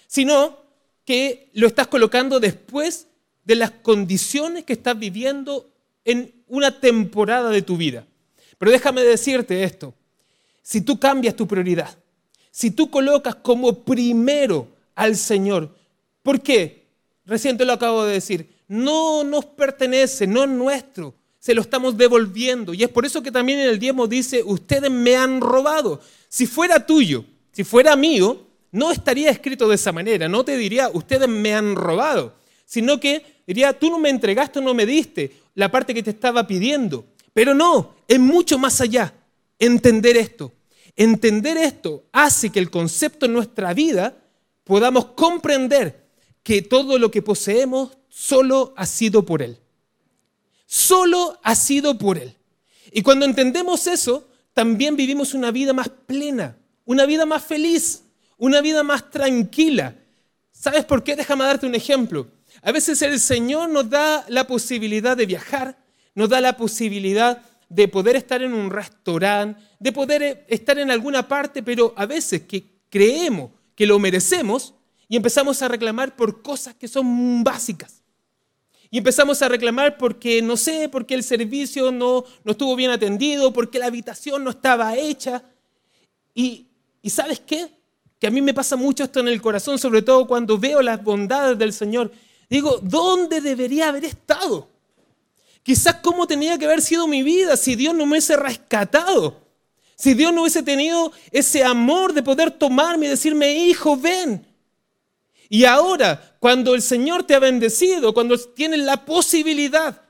sino 0.07 0.57
que 1.05 1.49
lo 1.53 1.67
estás 1.67 1.87
colocando 1.87 2.39
después 2.39 3.07
de 3.43 3.55
las 3.55 3.71
condiciones 3.71 4.63
que 4.65 4.73
estás 4.73 4.97
viviendo 4.97 5.69
en 6.05 6.33
una 6.47 6.79
temporada 6.79 7.49
de 7.49 7.61
tu 7.61 7.77
vida. 7.77 8.05
Pero 8.57 8.71
déjame 8.71 9.01
decirte 9.03 9.63
esto, 9.63 9.93
si 10.61 10.81
tú 10.81 10.99
cambias 10.99 11.35
tu 11.35 11.47
prioridad, 11.47 11.97
si 12.51 12.71
tú 12.71 12.89
colocas 12.89 13.35
como 13.35 13.83
primero 13.83 14.67
al 14.95 15.15
Señor, 15.15 15.73
¿por 16.23 16.41
qué? 16.41 16.87
Recién 17.25 17.57
te 17.57 17.65
lo 17.65 17.73
acabo 17.73 18.03
de 18.03 18.13
decir, 18.13 18.49
no 18.67 19.23
nos 19.23 19.45
pertenece, 19.45 20.27
no 20.27 20.43
es 20.43 20.49
nuestro, 20.49 21.13
se 21.47 21.53
lo 21.53 21.61
estamos 21.61 21.95
devolviendo. 21.95 22.73
Y 22.73 22.83
es 22.83 22.89
por 22.89 23.05
eso 23.05 23.23
que 23.23 23.31
también 23.31 23.59
en 23.59 23.69
el 23.69 23.79
diezmo 23.79 24.05
dice, 24.05 24.43
ustedes 24.43 24.91
me 24.91 25.15
han 25.15 25.39
robado. 25.39 26.01
Si 26.27 26.45
fuera 26.45 26.85
tuyo, 26.85 27.23
si 27.53 27.63
fuera 27.63 27.95
mío, 27.95 28.47
no 28.73 28.91
estaría 28.91 29.29
escrito 29.29 29.65
de 29.69 29.75
esa 29.75 29.93
manera, 29.93 30.27
no 30.27 30.43
te 30.43 30.57
diría, 30.57 30.89
ustedes 30.89 31.29
me 31.29 31.55
han 31.55 31.77
robado, 31.77 32.35
sino 32.65 32.99
que 32.99 33.23
diría, 33.47 33.71
tú 33.71 33.89
no 33.89 33.97
me 33.97 34.09
entregaste, 34.09 34.59
no 34.59 34.73
me 34.73 34.85
diste 34.85 35.37
la 35.55 35.71
parte 35.71 35.93
que 35.93 36.03
te 36.03 36.09
estaba 36.09 36.45
pidiendo. 36.45 37.05
Pero 37.31 37.53
no, 37.53 37.95
es 38.09 38.19
mucho 38.19 38.57
más 38.57 38.81
allá 38.81 39.13
entender 39.57 40.17
esto. 40.17 40.51
Entender 40.97 41.55
esto 41.55 42.03
hace 42.11 42.49
que 42.49 42.59
el 42.59 42.69
concepto 42.69 43.25
en 43.25 43.31
nuestra 43.31 43.73
vida 43.73 44.17
podamos 44.65 45.05
comprender 45.15 46.09
que 46.43 46.61
todo 46.61 46.99
lo 46.99 47.09
que 47.09 47.21
poseemos 47.21 47.97
solo 48.09 48.73
ha 48.75 48.85
sido 48.85 49.23
por 49.23 49.41
Él 49.41 49.57
solo 50.67 51.39
ha 51.41 51.55
sido 51.55 51.97
por 51.97 52.19
Él. 52.19 52.35
Y 52.91 53.01
cuando 53.01 53.25
entendemos 53.25 53.87
eso, 53.87 54.29
también 54.53 54.95
vivimos 54.95 55.33
una 55.33 55.49
vida 55.49 55.73
más 55.73 55.89
plena, 55.89 56.57
una 56.85 57.05
vida 57.05 57.25
más 57.25 57.43
feliz, 57.43 58.03
una 58.37 58.61
vida 58.61 58.83
más 58.83 59.09
tranquila. 59.09 59.95
¿Sabes 60.51 60.85
por 60.85 61.03
qué? 61.03 61.15
Déjame 61.15 61.45
darte 61.45 61.65
un 61.65 61.75
ejemplo. 61.75 62.27
A 62.61 62.71
veces 62.71 63.01
el 63.01 63.19
Señor 63.19 63.69
nos 63.69 63.89
da 63.89 64.25
la 64.29 64.45
posibilidad 64.45 65.15
de 65.17 65.25
viajar, 65.25 65.77
nos 66.15 66.29
da 66.29 66.41
la 66.41 66.57
posibilidad 66.57 67.41
de 67.69 67.87
poder 67.87 68.15
estar 68.15 68.41
en 68.41 68.53
un 68.53 68.71
restaurante, 68.71 69.61
de 69.79 69.91
poder 69.91 70.45
estar 70.47 70.79
en 70.79 70.89
alguna 70.89 71.27
parte, 71.27 71.61
pero 71.61 71.93
a 71.95 72.05
veces 72.05 72.43
que 72.43 72.65
creemos 72.89 73.51
que 73.75 73.85
lo 73.85 73.99
merecemos 73.99 74.73
y 75.07 75.15
empezamos 75.15 75.61
a 75.61 75.67
reclamar 75.67 76.15
por 76.15 76.41
cosas 76.41 76.75
que 76.75 76.87
son 76.87 77.43
básicas. 77.43 77.96
Y 78.89 78.99
empezamos 78.99 79.41
a 79.41 79.49
reclamar 79.49 79.97
porque, 79.97 80.41
no 80.41 80.55
sé, 80.55 80.87
porque 80.89 81.13
el 81.13 81.23
servicio 81.23 81.91
no, 81.91 82.23
no 82.43 82.51
estuvo 82.51 82.75
bien 82.75 82.91
atendido, 82.91 83.51
porque 83.51 83.79
la 83.79 83.87
habitación 83.87 84.43
no 84.43 84.51
estaba 84.51 84.95
hecha. 84.95 85.43
Y, 86.33 86.67
y 87.01 87.09
¿sabes 87.09 87.39
qué? 87.39 87.69
Que 88.19 88.27
a 88.27 88.31
mí 88.31 88.41
me 88.41 88.53
pasa 88.53 88.75
mucho 88.75 89.03
esto 89.03 89.19
en 89.19 89.27
el 89.27 89.41
corazón, 89.41 89.77
sobre 89.77 90.01
todo 90.01 90.25
cuando 90.25 90.57
veo 90.57 90.81
las 90.81 91.03
bondades 91.03 91.57
del 91.57 91.73
Señor. 91.73 92.11
Digo, 92.49 92.79
¿dónde 92.81 93.41
debería 93.41 93.89
haber 93.89 94.05
estado? 94.05 94.69
Quizás 95.63 95.95
cómo 95.95 96.25
tenía 96.25 96.57
que 96.57 96.63
haber 96.63 96.81
sido 96.81 97.07
mi 97.07 97.23
vida 97.23 97.57
si 97.57 97.75
Dios 97.75 97.93
no 97.93 98.05
me 98.05 98.11
hubiese 98.11 98.37
rescatado. 98.37 99.45
Si 99.97 100.13
Dios 100.13 100.31
no 100.31 100.43
hubiese 100.43 100.63
tenido 100.63 101.11
ese 101.31 101.61
amor 101.65 102.13
de 102.13 102.23
poder 102.23 102.51
tomarme 102.51 103.07
y 103.07 103.09
decirme, 103.09 103.51
hijo, 103.51 103.97
ven. 103.97 104.46
Y 105.49 105.65
ahora, 105.65 106.37
cuando 106.39 106.75
el 106.75 106.81
Señor 106.81 107.23
te 107.23 107.35
ha 107.35 107.39
bendecido, 107.39 108.13
cuando 108.13 108.37
tienes 108.37 108.79
la 108.79 109.05
posibilidad 109.05 110.01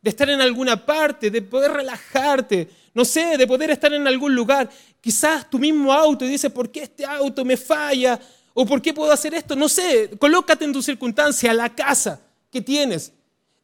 de 0.00 0.10
estar 0.10 0.28
en 0.30 0.40
alguna 0.40 0.84
parte, 0.84 1.30
de 1.30 1.42
poder 1.42 1.72
relajarte, 1.72 2.68
no 2.92 3.04
sé, 3.04 3.36
de 3.36 3.46
poder 3.46 3.70
estar 3.70 3.92
en 3.92 4.06
algún 4.06 4.34
lugar, 4.34 4.70
quizás 5.00 5.48
tu 5.50 5.58
mismo 5.58 5.92
auto 5.92 6.24
y 6.24 6.28
dices, 6.28 6.52
¿por 6.52 6.70
qué 6.70 6.84
este 6.84 7.04
auto 7.04 7.44
me 7.44 7.56
falla? 7.56 8.20
¿O 8.52 8.64
por 8.64 8.80
qué 8.80 8.94
puedo 8.94 9.10
hacer 9.10 9.34
esto? 9.34 9.56
No 9.56 9.68
sé, 9.68 10.10
colócate 10.18 10.64
en 10.64 10.72
tu 10.72 10.82
circunstancia, 10.82 11.52
la 11.52 11.74
casa 11.74 12.20
que 12.50 12.60
tienes. 12.60 13.12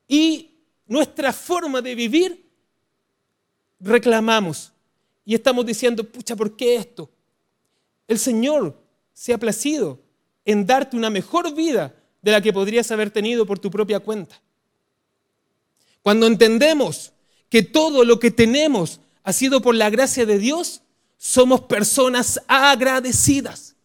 Y 0.08 0.50
nuestra 0.86 1.32
forma 1.32 1.80
de 1.80 1.94
vivir, 1.94 2.44
reclamamos. 3.78 4.72
Y 5.24 5.34
estamos 5.34 5.64
diciendo, 5.64 6.02
pucha, 6.02 6.34
¿por 6.34 6.56
qué 6.56 6.74
esto? 6.74 7.08
El 8.08 8.18
Señor 8.18 8.76
se 9.12 9.32
ha 9.32 9.38
placido 9.38 10.00
en 10.44 10.66
darte 10.66 10.96
una 10.96 11.10
mejor 11.10 11.54
vida 11.54 11.94
de 12.22 12.32
la 12.32 12.40
que 12.40 12.52
podrías 12.52 12.90
haber 12.90 13.10
tenido 13.10 13.46
por 13.46 13.58
tu 13.58 13.70
propia 13.70 14.00
cuenta. 14.00 14.40
Cuando 16.02 16.26
entendemos 16.26 17.12
que 17.48 17.62
todo 17.62 18.04
lo 18.04 18.18
que 18.18 18.30
tenemos 18.30 19.00
ha 19.22 19.32
sido 19.32 19.60
por 19.60 19.74
la 19.74 19.90
gracia 19.90 20.26
de 20.26 20.38
Dios, 20.38 20.82
somos 21.18 21.62
personas 21.62 22.40
agradecidas. 22.48 23.76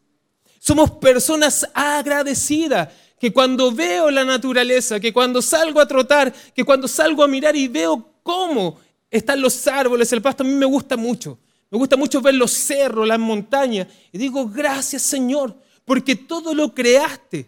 Somos 0.60 0.92
personas 0.92 1.68
agradecidas 1.74 2.90
que 3.20 3.34
cuando 3.34 3.72
veo 3.72 4.10
la 4.12 4.24
naturaleza, 4.24 5.00
que 5.00 5.14
cuando 5.14 5.42
salgo 5.42 5.80
a 5.80 5.88
trotar, 5.88 6.34
que 6.54 6.64
cuando 6.64 6.88
salgo 6.88 7.24
a 7.24 7.28
mirar 7.28 7.56
y 7.56 7.68
veo 7.68 8.14
cómo 8.24 8.80
están 9.12 9.42
los 9.42 9.68
árboles, 9.68 10.12
el 10.14 10.22
pasto, 10.22 10.44
a 10.44 10.48
mí 10.48 10.54
me 10.54 10.66
gusta 10.66 10.98
mucho. 10.98 11.38
Me 11.70 11.78
gusta 11.78 11.98
mucho 11.98 12.22
ver 12.22 12.36
los 12.36 12.52
cerros, 12.52 13.08
las 13.08 13.20
montañas. 13.20 13.88
Y 14.12 14.18
digo, 14.18 14.48
gracias 14.48 15.02
Señor, 15.02 15.56
porque 15.86 16.16
todo 16.16 16.54
lo 16.54 16.74
creaste. 16.74 17.46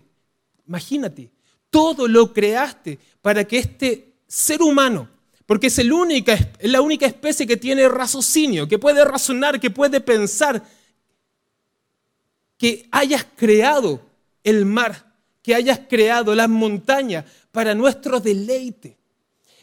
Imagínate, 0.67 1.29
todo 1.69 2.07
lo 2.07 2.31
creaste 2.31 2.99
para 3.21 3.43
que 3.45 3.57
este 3.57 4.13
ser 4.27 4.61
humano, 4.61 5.09
porque 5.45 5.67
es, 5.67 5.79
el 5.79 5.91
única, 5.91 6.33
es 6.33 6.71
la 6.71 6.81
única 6.81 7.05
especie 7.05 7.47
que 7.47 7.57
tiene 7.57 7.87
raciocinio, 7.89 8.67
que 8.67 8.79
puede 8.79 9.03
razonar, 9.03 9.59
que 9.59 9.71
puede 9.71 9.99
pensar, 9.99 10.63
que 12.57 12.87
hayas 12.91 13.25
creado 13.35 14.01
el 14.43 14.65
mar, 14.65 15.13
que 15.41 15.55
hayas 15.55 15.79
creado 15.87 16.35
las 16.35 16.49
montañas 16.49 17.25
para 17.51 17.73
nuestro 17.73 18.19
deleite, 18.19 18.97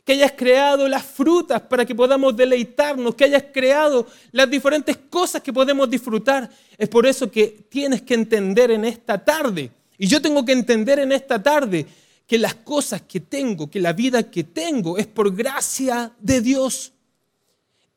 que 0.04 0.12
hayas 0.12 0.32
creado 0.32 0.86
las 0.86 1.02
frutas 1.02 1.62
para 1.62 1.84
que 1.86 1.94
podamos 1.94 2.36
deleitarnos, 2.36 3.14
que 3.14 3.24
hayas 3.24 3.44
creado 3.52 4.06
las 4.32 4.50
diferentes 4.50 4.98
cosas 5.08 5.42
que 5.42 5.52
podemos 5.52 5.88
disfrutar. 5.88 6.50
Es 6.76 6.88
por 6.88 7.06
eso 7.06 7.30
que 7.30 7.66
tienes 7.70 8.02
que 8.02 8.14
entender 8.14 8.70
en 8.70 8.84
esta 8.84 9.24
tarde, 9.24 9.70
y 9.96 10.06
yo 10.06 10.20
tengo 10.20 10.44
que 10.44 10.52
entender 10.52 10.98
en 10.98 11.12
esta 11.12 11.42
tarde, 11.42 11.86
que 12.26 12.38
las 12.38 12.54
cosas 12.54 13.02
que 13.02 13.20
tengo, 13.20 13.70
que 13.70 13.80
la 13.80 13.92
vida 13.92 14.30
que 14.30 14.44
tengo 14.44 14.98
es 14.98 15.06
por 15.06 15.34
gracia 15.34 16.12
de 16.18 16.40
Dios. 16.40 16.92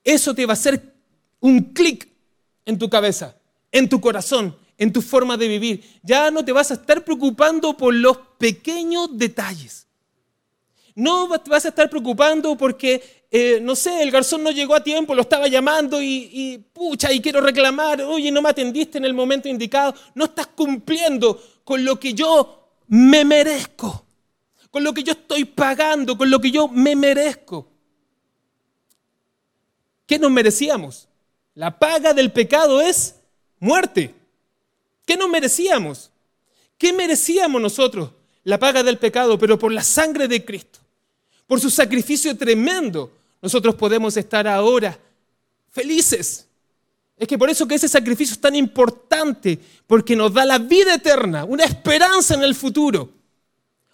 Eso 0.04 0.34
te 0.34 0.46
va 0.46 0.54
a 0.54 0.54
hacer 0.54 0.94
un 1.40 1.62
clic 1.74 2.08
en 2.66 2.78
tu 2.78 2.90
cabeza, 2.90 3.36
en 3.72 3.88
tu 3.88 4.02
corazón, 4.02 4.56
en 4.78 4.92
tu 4.92 5.02
forma 5.02 5.38
de 5.38 5.48
vivir. 5.48 5.84
Ya 6.04 6.30
no 6.30 6.44
te 6.44 6.52
vas 6.52 6.72
a 6.72 6.76
estar 6.76 7.04
preocupando 7.04 7.76
por 7.76 7.94
los 7.94 8.18
pequeños 8.38 9.18
detalles. 9.18 9.87
No 10.98 11.27
vas 11.27 11.63
a 11.63 11.68
estar 11.68 11.92
preocupando 11.92 12.58
porque, 12.58 13.27
eh, 13.30 13.60
no 13.62 13.75
sé, 13.75 14.01
el 14.01 14.10
garzón 14.10 14.42
no 14.42 14.50
llegó 14.50 14.74
a 14.74 14.84
tiempo, 14.84 15.13
lo 15.13 15.22
estaba 15.22 15.48
llamando 15.48 16.01
y, 16.01 16.27
y, 16.34 16.58
pucha, 16.58 17.13
y 17.13 17.22
quiero 17.22 17.39
reclamar, 17.39 18.01
oye, 18.01 18.32
no 18.32 18.42
me 18.42 18.50
atendiste 18.50 18.98
en 18.98 19.06
el 19.06 19.13
momento 19.13 19.48
indicado. 19.48 19.94
No 20.16 20.25
estás 20.25 20.48
cumpliendo 20.48 21.39
con 21.63 21.86
lo 21.86 22.00
que 22.00 22.16
yo 22.16 22.72
me 22.88 23.24
merezco, 23.24 24.06
con 24.72 24.84
lo 24.84 24.92
que 24.92 25.04
yo 25.04 25.12
estoy 25.12 25.46
pagando, 25.46 26.18
con 26.18 26.32
lo 26.32 26.42
que 26.42 26.50
yo 26.50 26.68
me 26.68 26.96
merezco. 26.96 27.70
¿Qué 30.08 30.18
nos 30.18 30.32
merecíamos? 30.32 31.10
La 31.54 31.77
paga 31.77 32.16
del 32.16 32.32
pecado 32.32 32.82
es 32.82 33.18
muerte. 33.60 34.16
¿Qué 35.06 35.16
nos 35.16 35.30
merecíamos? 35.30 36.10
¿Qué 36.80 36.92
merecíamos 36.92 37.62
nosotros? 37.62 38.10
La 38.44 38.58
paga 38.58 38.82
del 38.82 38.98
pecado, 38.98 39.38
pero 39.38 39.60
por 39.60 39.72
la 39.72 39.84
sangre 39.84 40.27
de 40.27 40.44
Cristo, 40.44 40.80
por 41.48 41.62
su 41.62 41.70
sacrificio 41.70 42.38
tremendo, 42.38 43.12
nosotros 43.42 43.75
podemos 43.75 44.16
estar 44.18 44.48
ahora 44.48 45.00
felices. 45.72 46.46
Es 47.16 47.27
que 47.27 47.38
por 47.38 47.50
eso 47.50 47.68
que 47.68 47.75
ese 47.75 47.88
sacrificio 47.88 48.34
es 48.34 48.42
tan 48.42 48.56
importante, 48.56 49.58
porque 49.88 50.16
nos 50.16 50.34
da 50.34 50.46
la 50.46 50.60
vida 50.60 50.96
eterna, 50.96 51.46
una 51.46 51.63
esperanza 51.63 52.36
en 52.36 52.44
el 52.44 52.54
futuro, 52.54 53.10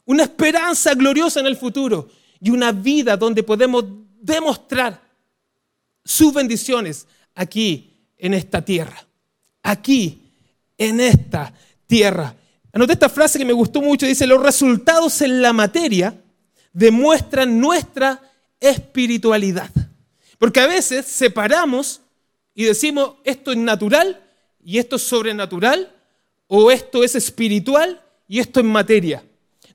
una 0.05 0.23
esperanza 0.23 0.93
gloriosa 0.95 1.39
en 1.39 1.45
el 1.45 1.55
futuro 1.55 2.09
y 2.41 2.49
una 2.49 2.71
vida 2.71 3.15
donde 3.15 3.43
podemos 3.43 3.85
demostrar 4.19 5.01
sus 6.03 6.33
bendiciones 6.33 7.07
aquí 7.35 7.91
en 8.17 8.33
esta 8.33 8.63
tierra, 8.63 9.05
aquí 9.61 10.19
en 10.77 10.99
esta 10.99 11.53
tierra. 11.87 12.35
Anoté 12.73 12.93
esta 12.93 13.09
frase 13.09 13.37
que 13.37 13.45
me 13.45 13.53
gustó 13.53 13.81
mucho, 13.81 14.05
dice, 14.05 14.25
los 14.25 14.41
resultados 14.41 15.21
en 15.21 15.41
la 15.41 15.53
materia 15.53 16.22
demuestran 16.73 17.59
nuestra 17.59 18.21
espiritualidad. 18.59 19.69
Porque 20.37 20.59
a 20.59 20.67
veces 20.67 21.05
separamos 21.05 22.01
y 22.53 22.65
decimos, 22.65 23.13
esto 23.23 23.51
es 23.51 23.57
natural 23.57 24.21
y 24.65 24.79
esto 24.79 24.97
es 24.97 25.03
sobrenatural, 25.03 25.93
o 26.47 26.69
esto 26.71 27.03
es 27.03 27.15
espiritual 27.15 28.01
y 28.27 28.39
esto 28.39 28.59
es 28.59 28.65
materia. 28.65 29.23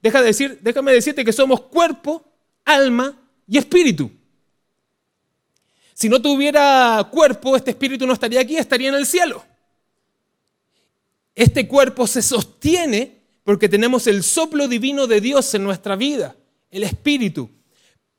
Deja 0.02 0.20
de 0.20 0.26
decir, 0.26 0.58
déjame 0.60 0.92
decirte 0.92 1.24
que 1.24 1.32
somos 1.32 1.62
cuerpo, 1.62 2.24
alma 2.64 3.18
y 3.46 3.58
espíritu. 3.58 4.10
Si 5.92 6.08
no 6.08 6.22
tuviera 6.22 7.08
cuerpo, 7.10 7.56
este 7.56 7.70
espíritu 7.72 8.06
no 8.06 8.12
estaría 8.12 8.40
aquí, 8.40 8.56
estaría 8.56 8.90
en 8.90 8.94
el 8.94 9.06
cielo. 9.06 9.44
Este 11.34 11.66
cuerpo 11.66 12.06
se 12.06 12.22
sostiene 12.22 13.18
porque 13.42 13.68
tenemos 13.68 14.06
el 14.06 14.22
soplo 14.22 14.68
divino 14.68 15.06
de 15.06 15.20
Dios 15.20 15.52
en 15.54 15.64
nuestra 15.64 15.96
vida, 15.96 16.36
el 16.70 16.82
espíritu. 16.82 17.50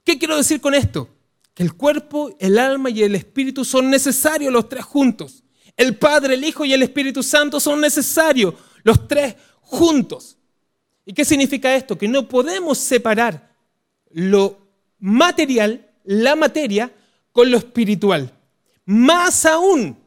¿Qué 0.03 0.17
quiero 0.17 0.37
decir 0.37 0.61
con 0.61 0.73
esto? 0.73 1.09
Que 1.53 1.63
el 1.63 1.73
cuerpo, 1.73 2.35
el 2.39 2.57
alma 2.57 2.89
y 2.89 3.03
el 3.03 3.15
espíritu 3.15 3.65
son 3.65 3.89
necesarios 3.89 4.51
los 4.51 4.69
tres 4.69 4.83
juntos. 4.85 5.43
El 5.75 5.97
Padre, 5.97 6.33
el 6.33 6.43
Hijo 6.43 6.65
y 6.65 6.73
el 6.73 6.83
Espíritu 6.83 7.23
Santo 7.23 7.59
son 7.59 7.79
necesarios 7.79 8.53
los 8.83 9.07
tres 9.07 9.35
juntos. 9.61 10.37
¿Y 11.05 11.13
qué 11.13 11.23
significa 11.23 11.73
esto? 11.75 11.97
Que 11.97 12.07
no 12.07 12.27
podemos 12.27 12.77
separar 12.77 13.55
lo 14.11 14.57
material, 14.99 15.89
la 16.03 16.35
materia, 16.35 16.93
con 17.31 17.49
lo 17.49 17.57
espiritual. 17.57 18.31
Más 18.85 19.45
aún, 19.45 19.97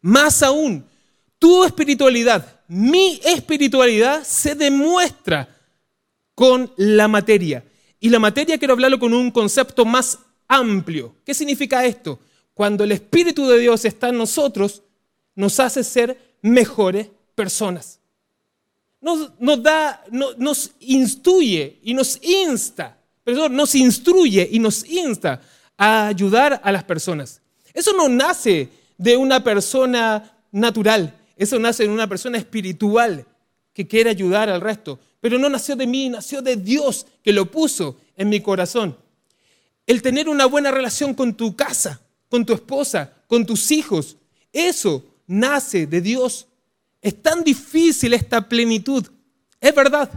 más 0.00 0.42
aún, 0.42 0.84
tu 1.38 1.64
espiritualidad, 1.64 2.60
mi 2.66 3.20
espiritualidad 3.24 4.24
se 4.24 4.54
demuestra 4.54 5.55
con 6.36 6.70
la 6.76 7.08
materia. 7.08 7.64
Y 7.98 8.10
la 8.10 8.20
materia 8.20 8.58
quiero 8.58 8.74
hablarlo 8.74 9.00
con 9.00 9.12
un 9.12 9.32
concepto 9.32 9.84
más 9.84 10.20
amplio. 10.46 11.16
¿Qué 11.24 11.34
significa 11.34 11.84
esto? 11.84 12.20
Cuando 12.54 12.84
el 12.84 12.92
Espíritu 12.92 13.48
de 13.48 13.58
Dios 13.58 13.84
está 13.84 14.10
en 14.10 14.18
nosotros, 14.18 14.82
nos 15.34 15.58
hace 15.58 15.82
ser 15.82 16.36
mejores 16.42 17.08
personas. 17.34 17.98
Nos, 19.00 19.62
da, 19.62 20.04
nos 20.10 20.72
instruye 20.80 21.78
y 21.82 21.94
nos 21.94 22.20
insta, 22.22 22.98
perdón, 23.24 23.56
nos 23.56 23.74
instruye 23.74 24.48
y 24.50 24.58
nos 24.58 24.84
insta 24.84 25.40
a 25.76 26.08
ayudar 26.08 26.60
a 26.62 26.70
las 26.70 26.84
personas. 26.84 27.40
Eso 27.72 27.92
no 27.92 28.08
nace 28.08 28.68
de 28.98 29.16
una 29.16 29.42
persona 29.42 30.38
natural, 30.50 31.14
eso 31.36 31.58
nace 31.58 31.84
en 31.84 31.90
una 31.90 32.08
persona 32.08 32.36
espiritual 32.36 33.24
que 33.72 33.86
quiere 33.86 34.10
ayudar 34.10 34.48
al 34.48 34.60
resto. 34.60 34.98
Pero 35.20 35.38
no 35.38 35.48
nació 35.48 35.76
de 35.76 35.86
mí, 35.86 36.08
nació 36.08 36.42
de 36.42 36.56
Dios 36.56 37.06
que 37.22 37.32
lo 37.32 37.50
puso 37.50 37.96
en 38.16 38.28
mi 38.28 38.40
corazón. 38.40 38.96
El 39.86 40.02
tener 40.02 40.28
una 40.28 40.46
buena 40.46 40.70
relación 40.70 41.14
con 41.14 41.34
tu 41.34 41.54
casa, 41.54 42.00
con 42.28 42.44
tu 42.44 42.52
esposa, 42.52 43.12
con 43.26 43.46
tus 43.46 43.70
hijos, 43.70 44.16
eso 44.52 45.04
nace 45.26 45.86
de 45.86 46.00
Dios. 46.00 46.46
Es 47.00 47.22
tan 47.22 47.44
difícil 47.44 48.14
esta 48.14 48.48
plenitud. 48.48 49.06
Es 49.60 49.74
verdad, 49.74 50.10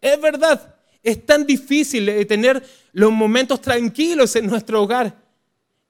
es 0.00 0.20
verdad. 0.20 0.74
es 1.02 1.24
tan 1.26 1.46
difícil 1.46 2.06
de 2.06 2.24
tener 2.24 2.64
los 2.92 3.12
momentos 3.12 3.60
tranquilos 3.60 4.34
en 4.36 4.46
nuestro 4.46 4.82
hogar 4.82 5.14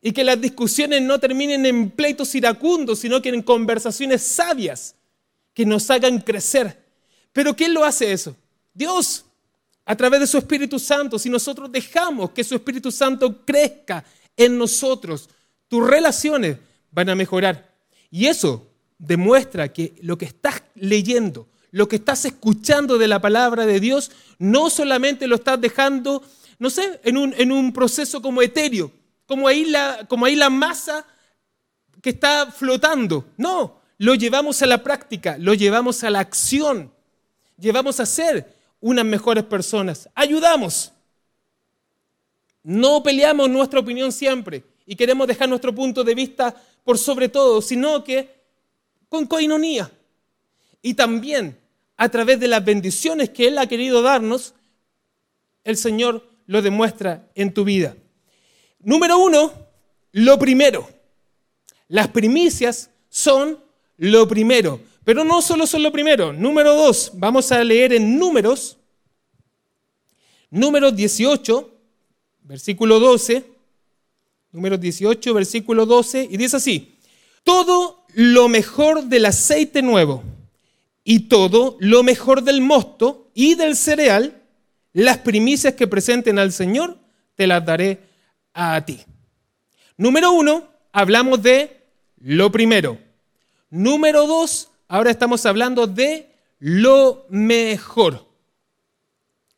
y 0.03 0.13
que 0.13 0.25
las 0.25 0.41
discusiones 0.41 1.01
no 1.01 1.19
terminen 1.19 1.65
en 1.65 1.89
pleitos 1.89 2.35
iracundos, 2.35 2.99
sino 2.99 3.23
que 3.23 3.31
en 3.31 3.43
conversaciones 3.43 4.23
sabias 4.23 4.97
que 5.55 5.65
nos 5.65 5.89
hagan 5.91 6.19
crecer. 6.19 6.85
Pero 7.33 7.57
¿quién 7.57 7.73
lo 7.73 7.85
hace 7.85 8.13
eso? 8.13 8.37
Dios, 8.75 9.25
a 9.85 9.97
través 9.97 10.21
de 10.21 10.27
su 10.27 10.39
Espíritu 10.39 10.79
Santo. 10.79 11.19
Si 11.19 11.31
nosotros 11.31 11.71
dejamos 11.71 12.31
que 12.31 12.45
su 12.45 12.55
Espíritu 12.55 12.91
Santo 12.91 13.45
crezca 13.45 14.05
en 14.37 14.59
nosotros, 14.59 15.29
tus 15.69 15.87
relaciones 15.89 16.59
van 16.91 17.09
a 17.09 17.15
mejorar. 17.15 17.75
Y 18.11 18.27
eso 18.27 18.67
demuestra 18.99 19.73
que 19.73 19.95
lo 20.03 20.17
que 20.17 20.25
estás 20.25 20.63
leyendo, 20.75 21.49
lo 21.71 21.89
que 21.89 21.97
estás 21.97 22.25
escuchando 22.25 22.99
de 22.99 23.09
la 23.09 23.21
palabra 23.21 23.67
de 23.67 23.81
Dios, 23.81 24.11
no 24.39 24.71
solamente 24.71 25.27
lo 25.27 25.37
estás 25.37 25.61
dejando, 25.61 26.23
no 26.59 26.71
sé, 26.71 27.01
en 27.03 27.17
un, 27.17 27.35
en 27.37 27.53
un 27.53 27.73
proceso 27.73 28.23
como 28.23 28.43
etéreo, 28.43 28.93
como 29.27 29.49
ahí, 29.49 29.65
la, 29.65 30.07
como 30.09 30.27
ahí 30.27 30.37
la 30.37 30.51
masa 30.51 31.05
que 32.01 32.11
está 32.11 32.51
flotando. 32.53 33.27
No, 33.37 33.81
lo 33.99 34.15
llevamos 34.15 34.63
a 34.63 34.67
la 34.67 34.83
práctica, 34.83 35.37
lo 35.39 35.55
llevamos 35.55 36.05
a 36.05 36.11
la 36.11 36.21
acción, 36.21 36.93
llevamos 37.59 38.01
a 38.01 38.07
ser 38.07 38.54
unas 38.85 39.07
mejores 39.07 39.45
personas. 39.45 40.11
Ayudamos. 40.15 40.93
No 42.63 43.03
peleamos 43.03 43.49
nuestra 43.49 43.81
opinión 43.81 44.13
siempre 44.13 44.63
y 44.85 44.95
queremos 44.95 45.27
dejar 45.27 45.49
nuestro 45.49 45.75
punto 45.75 46.05
de 46.05 46.15
vista 46.15 46.55
por 46.85 46.99
sobre 46.99 47.31
todo, 47.31 47.63
sino 47.63 48.05
que 48.05 48.29
con 49.09 49.27
coinonía. 49.27 49.91
Y 50.83 50.93
también 50.93 51.59
a 51.97 52.11
través 52.11 52.39
de 52.39 52.47
las 52.47 52.63
bendiciones 52.63 53.31
que 53.31 53.49
Él 53.49 53.57
ha 53.57 53.67
querido 53.67 54.03
darnos, 54.03 54.53
el 55.65 55.79
Señor 55.79 56.23
lo 56.47 56.61
demuestra 56.61 57.27
en 57.35 57.55
tu 57.55 57.65
vida. 57.65 57.97
Número 58.81 59.17
uno, 59.19 59.51
lo 60.13 60.39
primero. 60.39 60.87
Las 61.89 62.09
primicias 62.09 62.91
son 63.09 63.59
lo 63.97 64.29
primero. 64.29 64.79
Pero 65.05 65.23
no 65.25 65.43
solo 65.43 65.67
son 65.67 65.83
lo 65.83 65.93
primero. 65.93 66.33
Número 66.33 66.75
dos, 66.75 67.13
vamos 67.15 67.53
a 67.53 67.63
leer 67.63 67.93
en 67.93 68.19
números, 68.19 68.79
números 70.51 70.97
18, 70.97 71.71
versículo 72.43 72.99
12. 72.99 73.45
Números 74.53 74.81
18, 74.81 75.35
versículo 75.35 75.85
12. 75.85 76.29
Y 76.31 76.37
dice 76.37 76.57
así, 76.57 76.99
todo 77.43 78.07
lo 78.15 78.49
mejor 78.49 79.05
del 79.05 79.27
aceite 79.27 79.83
nuevo 79.83 80.23
y 81.03 81.21
todo 81.21 81.77
lo 81.81 82.03
mejor 82.03 82.43
del 82.43 82.63
mosto 82.63 83.31
y 83.35 83.57
del 83.57 83.77
cereal, 83.77 84.43
las 84.93 85.19
primicias 85.19 85.75
que 85.75 85.87
presenten 85.87 86.39
al 86.39 86.53
Señor, 86.53 86.97
te 87.35 87.47
las 87.47 87.65
daré 87.67 88.01
a 88.55 88.83
ti. 88.85 89.01
Número 89.97 90.33
uno, 90.33 90.69
hablamos 90.93 91.43
de 91.43 91.85
lo 92.19 92.51
primero. 92.51 92.99
Número 93.71 94.27
dos, 94.27 94.71
ahora 94.89 95.11
estamos 95.11 95.45
hablando 95.47 95.87
de 95.87 96.31
lo 96.59 97.27
mejor. 97.29 98.27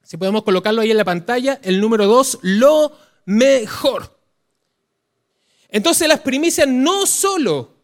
Si 0.02 0.16
podemos 0.16 0.45
colocarlo 0.45 0.83
ahí 0.83 0.90
en 0.90 0.97
la 0.97 1.04
pantalla, 1.04 1.61
el 1.62 1.80
número 1.80 2.06
dos, 2.06 2.38
lo 2.42 2.97
mejor. 3.25 4.16
Entonces 5.68 6.09
las 6.09 6.21
primicias 6.21 6.68
no 6.68 7.06
solo 7.06 7.75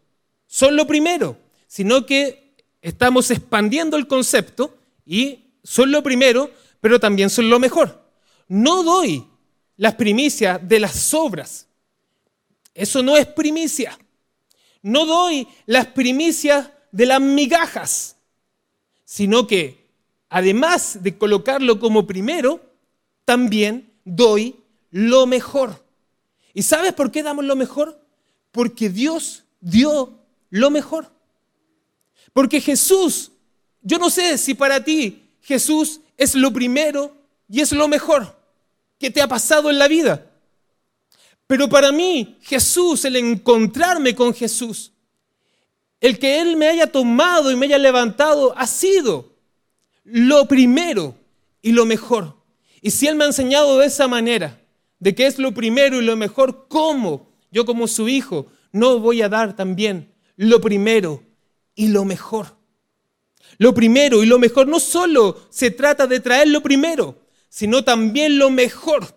son 0.47 0.75
lo 0.75 0.87
primero, 0.87 1.37
sino 1.67 2.05
que 2.05 2.55
estamos 2.81 3.29
expandiendo 3.31 3.97
el 3.97 4.07
concepto 4.07 4.77
y 5.05 5.51
son 5.63 5.91
lo 5.91 6.03
primero, 6.03 6.51
pero 6.79 6.99
también 6.99 7.29
son 7.29 7.49
lo 7.49 7.59
mejor. 7.59 8.03
No 8.47 8.83
doy 8.83 9.25
las 9.77 9.95
primicias 9.95 10.59
de 10.67 10.79
las 10.79 11.13
obras. 11.13 11.67
Eso 12.73 13.03
no 13.03 13.17
es 13.17 13.25
primicia. 13.27 13.97
No 14.81 15.05
doy 15.05 15.47
las 15.65 15.87
primicias 15.87 16.69
de 16.93 17.07
las 17.07 17.19
migajas, 17.19 18.15
sino 19.03 19.47
que 19.47 19.89
además 20.29 20.99
de 21.01 21.17
colocarlo 21.17 21.79
como 21.79 22.05
primero, 22.05 22.61
también 23.25 23.91
doy 24.05 24.55
lo 24.91 25.25
mejor. 25.25 25.83
¿Y 26.53 26.61
sabes 26.61 26.93
por 26.93 27.11
qué 27.11 27.23
damos 27.23 27.45
lo 27.45 27.55
mejor? 27.55 27.99
Porque 28.51 28.89
Dios 28.89 29.43
dio 29.59 30.19
lo 30.51 30.69
mejor. 30.69 31.11
Porque 32.31 32.61
Jesús, 32.61 33.31
yo 33.81 33.97
no 33.97 34.11
sé 34.11 34.37
si 34.37 34.53
para 34.53 34.83
ti 34.83 35.23
Jesús 35.41 35.99
es 36.15 36.35
lo 36.35 36.53
primero 36.53 37.15
y 37.49 37.61
es 37.61 37.71
lo 37.71 37.87
mejor 37.87 38.37
que 38.99 39.09
te 39.09 39.21
ha 39.21 39.27
pasado 39.27 39.71
en 39.71 39.79
la 39.79 39.87
vida. 39.87 40.29
Pero 41.47 41.67
para 41.67 41.91
mí 41.91 42.37
Jesús, 42.41 43.03
el 43.05 43.15
encontrarme 43.15 44.13
con 44.13 44.31
Jesús, 44.31 44.92
el 46.03 46.19
que 46.19 46.41
Él 46.41 46.57
me 46.57 46.67
haya 46.67 46.87
tomado 46.87 47.49
y 47.49 47.55
me 47.55 47.65
haya 47.65 47.77
levantado, 47.77 48.53
ha 48.57 48.67
sido 48.67 49.37
lo 50.03 50.49
primero 50.49 51.15
y 51.61 51.71
lo 51.71 51.85
mejor. 51.85 52.35
Y 52.81 52.91
si 52.91 53.07
Él 53.07 53.15
me 53.15 53.23
ha 53.23 53.27
enseñado 53.27 53.77
de 53.77 53.85
esa 53.85 54.09
manera, 54.09 54.59
de 54.99 55.15
que 55.15 55.25
es 55.25 55.39
lo 55.39 55.53
primero 55.53 56.01
y 56.01 56.03
lo 56.03 56.17
mejor, 56.17 56.67
¿cómo 56.67 57.31
yo 57.51 57.65
como 57.65 57.87
su 57.87 58.09
hijo 58.09 58.47
no 58.73 58.99
voy 58.99 59.21
a 59.21 59.29
dar 59.29 59.55
también 59.55 60.13
lo 60.35 60.59
primero 60.59 61.23
y 61.73 61.87
lo 61.87 62.03
mejor? 62.03 62.57
Lo 63.57 63.73
primero 63.73 64.21
y 64.23 64.25
lo 64.25 64.39
mejor 64.39 64.67
no 64.67 64.81
solo 64.81 65.47
se 65.51 65.71
trata 65.71 66.05
de 66.05 66.19
traer 66.19 66.49
lo 66.49 66.61
primero, 66.61 67.17
sino 67.47 67.85
también 67.85 68.37
lo 68.37 68.49
mejor. 68.49 69.07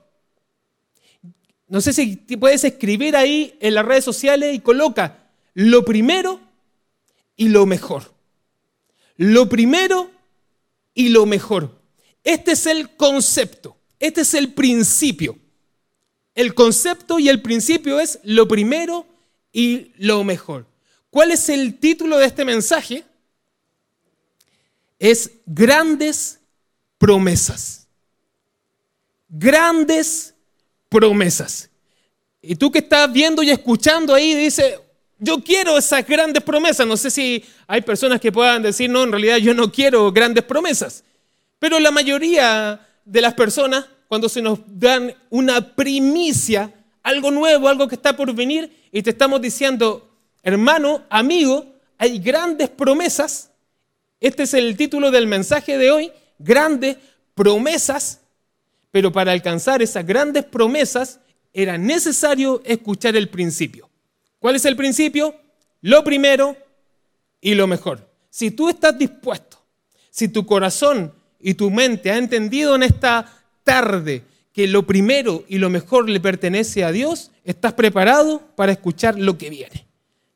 No 1.66 1.81
sé 1.81 1.92
si 1.92 2.14
puedes 2.37 2.62
escribir 2.62 3.16
ahí 3.16 3.59
en 3.61 3.75
las 3.75 3.85
redes 3.85 4.05
sociales 4.05 4.55
y 4.55 4.61
coloca 4.61 5.33
lo 5.53 5.85
primero 5.85 6.45
y 7.37 7.49
lo 7.49 7.66
mejor. 7.66 8.12
Lo 9.16 9.49
primero 9.49 10.11
y 10.94 11.11
lo 11.11 11.27
mejor. 11.27 11.81
Este 12.25 12.53
es 12.53 12.66
el 12.66 12.96
concepto, 12.96 13.77
este 14.01 14.22
es 14.22 14.35
el 14.35 14.53
principio. 14.53 15.38
El 16.35 16.55
concepto 16.55 17.18
y 17.18 17.29
el 17.29 17.40
principio 17.40 17.99
es 17.99 18.18
lo 18.22 18.46
primero 18.46 19.07
y 19.53 19.92
lo 19.96 20.22
mejor. 20.22 20.66
¿Cuál 21.09 21.31
es 21.31 21.49
el 21.49 21.79
título 21.79 22.18
de 22.18 22.27
este 22.27 22.44
mensaje? 22.44 23.05
Es 24.99 25.31
grandes 25.46 26.38
promesas. 26.99 27.87
Grandes 29.29 30.35
promesas. 30.90 31.70
Y 32.42 32.55
tú 32.57 32.70
que 32.70 32.81
estás 32.81 33.11
viendo 33.11 33.42
y 33.42 33.51
escuchando 33.51 34.14
ahí, 34.14 34.35
dice, 34.35 34.79
yo 35.18 35.42
quiero 35.42 35.79
esas 35.79 36.07
grandes 36.07 36.42
promesas. 36.42 36.87
No 36.87 36.96
sé 36.96 37.11
si 37.11 37.44
hay 37.66 37.81
personas 37.81 38.20
que 38.20 38.33
puedan 38.33 38.62
decir, 38.62 38.90
no, 38.90 39.05
en 39.05 39.12
realidad 39.12 39.38
yo 39.38 39.55
no 39.55 39.70
quiero 39.72 40.12
grandes 40.12 40.44
promesas. 40.44 41.05
Pero 41.59 41.81
la 41.81 41.90
mayoría 41.90 42.81
de 43.05 43.20
las 43.20 43.35
personas 43.35 43.87
cuando 44.09 44.29
se 44.29 44.42
nos 44.42 44.61
dan 44.66 45.14
una 45.31 45.74
primicia, 45.74 46.72
algo 47.02 47.31
nuevo, 47.31 47.68
algo 47.68 47.88
que 47.88 47.96
está 47.96 48.16
por 48.16 48.33
venir, 48.35 48.88
y 48.92 49.02
te 49.02 49.11
estamos 49.11 49.40
diciendo, 49.40 50.09
hermano, 50.42 51.02
amigo, 51.11 51.74
hay 51.98 52.18
grandes 52.18 52.68
promesas. 52.68 53.50
Este 54.20 54.44
es 54.44 54.55
el 54.55 54.76
título 54.76 55.11
del 55.11 55.26
mensaje 55.26 55.76
de 55.76 55.90
hoy, 55.90 56.12
grandes 56.38 56.96
promesas, 57.35 58.20
pero 58.90 59.12
para 59.12 59.33
alcanzar 59.33 59.83
esas 59.83 60.07
grandes 60.07 60.44
promesas 60.44 61.20
era 61.52 61.76
necesario 61.76 62.62
escuchar 62.64 63.16
el 63.16 63.29
principio. 63.29 63.90
¿Cuál 64.46 64.54
es 64.54 64.64
el 64.64 64.76
principio? 64.76 65.35
Lo 65.80 66.04
primero 66.04 66.56
y 67.40 67.56
lo 67.56 67.66
mejor. 67.66 68.09
Si 68.30 68.52
tú 68.52 68.68
estás 68.68 68.96
dispuesto, 68.96 69.59
si 70.09 70.28
tu 70.28 70.46
corazón 70.46 71.12
y 71.40 71.54
tu 71.54 71.68
mente 71.68 72.12
ha 72.12 72.16
entendido 72.16 72.76
en 72.76 72.85
esta 72.85 73.28
tarde 73.64 74.22
que 74.52 74.68
lo 74.68 74.87
primero 74.87 75.42
y 75.48 75.59
lo 75.59 75.68
mejor 75.68 76.09
le 76.09 76.20
pertenece 76.20 76.85
a 76.85 76.92
Dios, 76.92 77.32
estás 77.42 77.72
preparado 77.72 78.40
para 78.54 78.70
escuchar 78.70 79.18
lo 79.18 79.37
que 79.37 79.50
viene. 79.50 79.88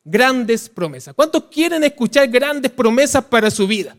Grandes 0.03 0.67
promesas. 0.67 1.13
¿Cuántos 1.13 1.45
quieren 1.45 1.81
escuchar 1.85 2.27
grandes 2.27 2.73
promesas 2.73 3.23
para 3.23 3.49
su 3.49 3.65
vida? 3.65 3.95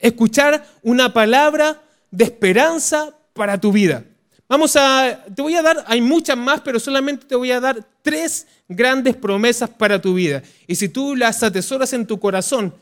Escuchar 0.00 0.66
una 0.82 1.12
palabra 1.12 1.80
de 2.10 2.24
esperanza 2.24 3.16
para 3.32 3.60
tu 3.60 3.70
vida. 3.70 4.04
Vamos 4.48 4.76
a, 4.76 5.24
te 5.34 5.40
voy 5.40 5.54
a 5.54 5.62
dar, 5.62 5.84
hay 5.86 6.00
muchas 6.00 6.36
más, 6.36 6.60
pero 6.60 6.78
solamente 6.78 7.26
te 7.26 7.34
voy 7.34 7.50
a 7.50 7.60
dar 7.60 7.86
tres 8.02 8.46
grandes 8.68 9.16
promesas 9.16 9.70
para 9.70 10.00
tu 10.00 10.14
vida. 10.14 10.42
Y 10.66 10.74
si 10.74 10.88
tú 10.88 11.16
las 11.16 11.42
atesoras 11.42 11.92
en 11.92 12.06
tu 12.06 12.20
corazón 12.20 12.74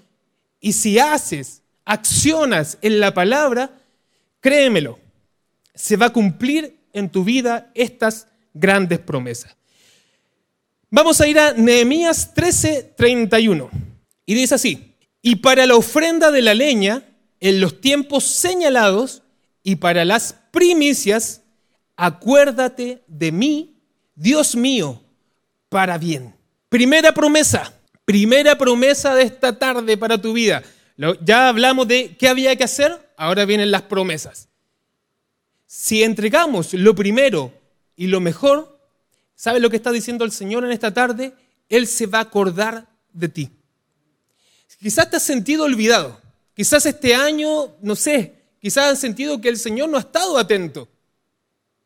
y 0.60 0.72
si 0.72 0.98
haces, 0.98 1.62
accionas 1.84 2.78
en 2.82 2.98
la 2.98 3.14
palabra, 3.14 3.70
créemelo, 4.40 4.98
se 5.74 5.96
va 5.96 6.06
a 6.06 6.12
cumplir 6.12 6.76
en 6.92 7.08
tu 7.08 7.24
vida 7.24 7.70
estas 7.74 8.26
grandes 8.52 8.98
promesas. 8.98 9.56
Vamos 10.90 11.20
a 11.20 11.26
ir 11.26 11.38
a 11.38 11.52
Nehemías 11.52 12.34
13:31 12.34 13.70
y 14.26 14.34
dice 14.34 14.56
así, 14.56 14.94
y 15.22 15.36
para 15.36 15.66
la 15.66 15.76
ofrenda 15.76 16.30
de 16.30 16.42
la 16.42 16.54
leña, 16.54 17.04
en 17.40 17.60
los 17.60 17.80
tiempos 17.80 18.24
señalados, 18.24 19.22
y 19.62 19.76
para 19.76 20.04
las 20.04 20.34
primicias, 20.50 21.41
acuérdate 21.96 23.02
de 23.06 23.32
mí, 23.32 23.76
Dios 24.14 24.56
mío, 24.56 25.02
para 25.68 25.98
bien. 25.98 26.34
Primera 26.68 27.12
promesa, 27.12 27.72
primera 28.04 28.56
promesa 28.56 29.14
de 29.14 29.22
esta 29.22 29.58
tarde 29.58 29.96
para 29.96 30.20
tu 30.20 30.32
vida. 30.32 30.62
Ya 31.24 31.48
hablamos 31.48 31.88
de 31.88 32.16
qué 32.16 32.28
había 32.28 32.54
que 32.56 32.64
hacer, 32.64 32.98
ahora 33.16 33.44
vienen 33.44 33.70
las 33.70 33.82
promesas. 33.82 34.48
Si 35.66 36.02
entregamos 36.02 36.74
lo 36.74 36.94
primero 36.94 37.52
y 37.96 38.06
lo 38.06 38.20
mejor, 38.20 38.78
¿sabes 39.34 39.62
lo 39.62 39.70
que 39.70 39.76
está 39.76 39.90
diciendo 39.90 40.24
el 40.24 40.32
Señor 40.32 40.64
en 40.64 40.72
esta 40.72 40.92
tarde? 40.92 41.34
Él 41.68 41.86
se 41.86 42.06
va 42.06 42.18
a 42.18 42.22
acordar 42.22 42.86
de 43.12 43.28
ti. 43.28 43.50
Quizás 44.80 45.08
te 45.08 45.16
has 45.16 45.22
sentido 45.22 45.64
olvidado. 45.64 46.20
Quizás 46.54 46.84
este 46.86 47.14
año, 47.14 47.74
no 47.80 47.96
sé, 47.96 48.34
quizás 48.60 48.92
has 48.92 48.98
sentido 48.98 49.40
que 49.40 49.48
el 49.48 49.58
Señor 49.58 49.88
no 49.88 49.96
ha 49.96 50.00
estado 50.00 50.36
atento. 50.36 50.88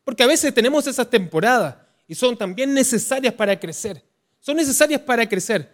Porque 0.07 0.23
a 0.23 0.27
veces 0.27 0.53
tenemos 0.53 0.87
esas 0.87 1.09
temporadas 1.09 1.75
y 2.07 2.15
son 2.15 2.37
también 2.37 2.73
necesarias 2.73 3.33
para 3.33 3.59
crecer. 3.59 4.01
Son 4.39 4.55
necesarias 4.55 5.01
para 5.01 5.27
crecer. 5.27 5.69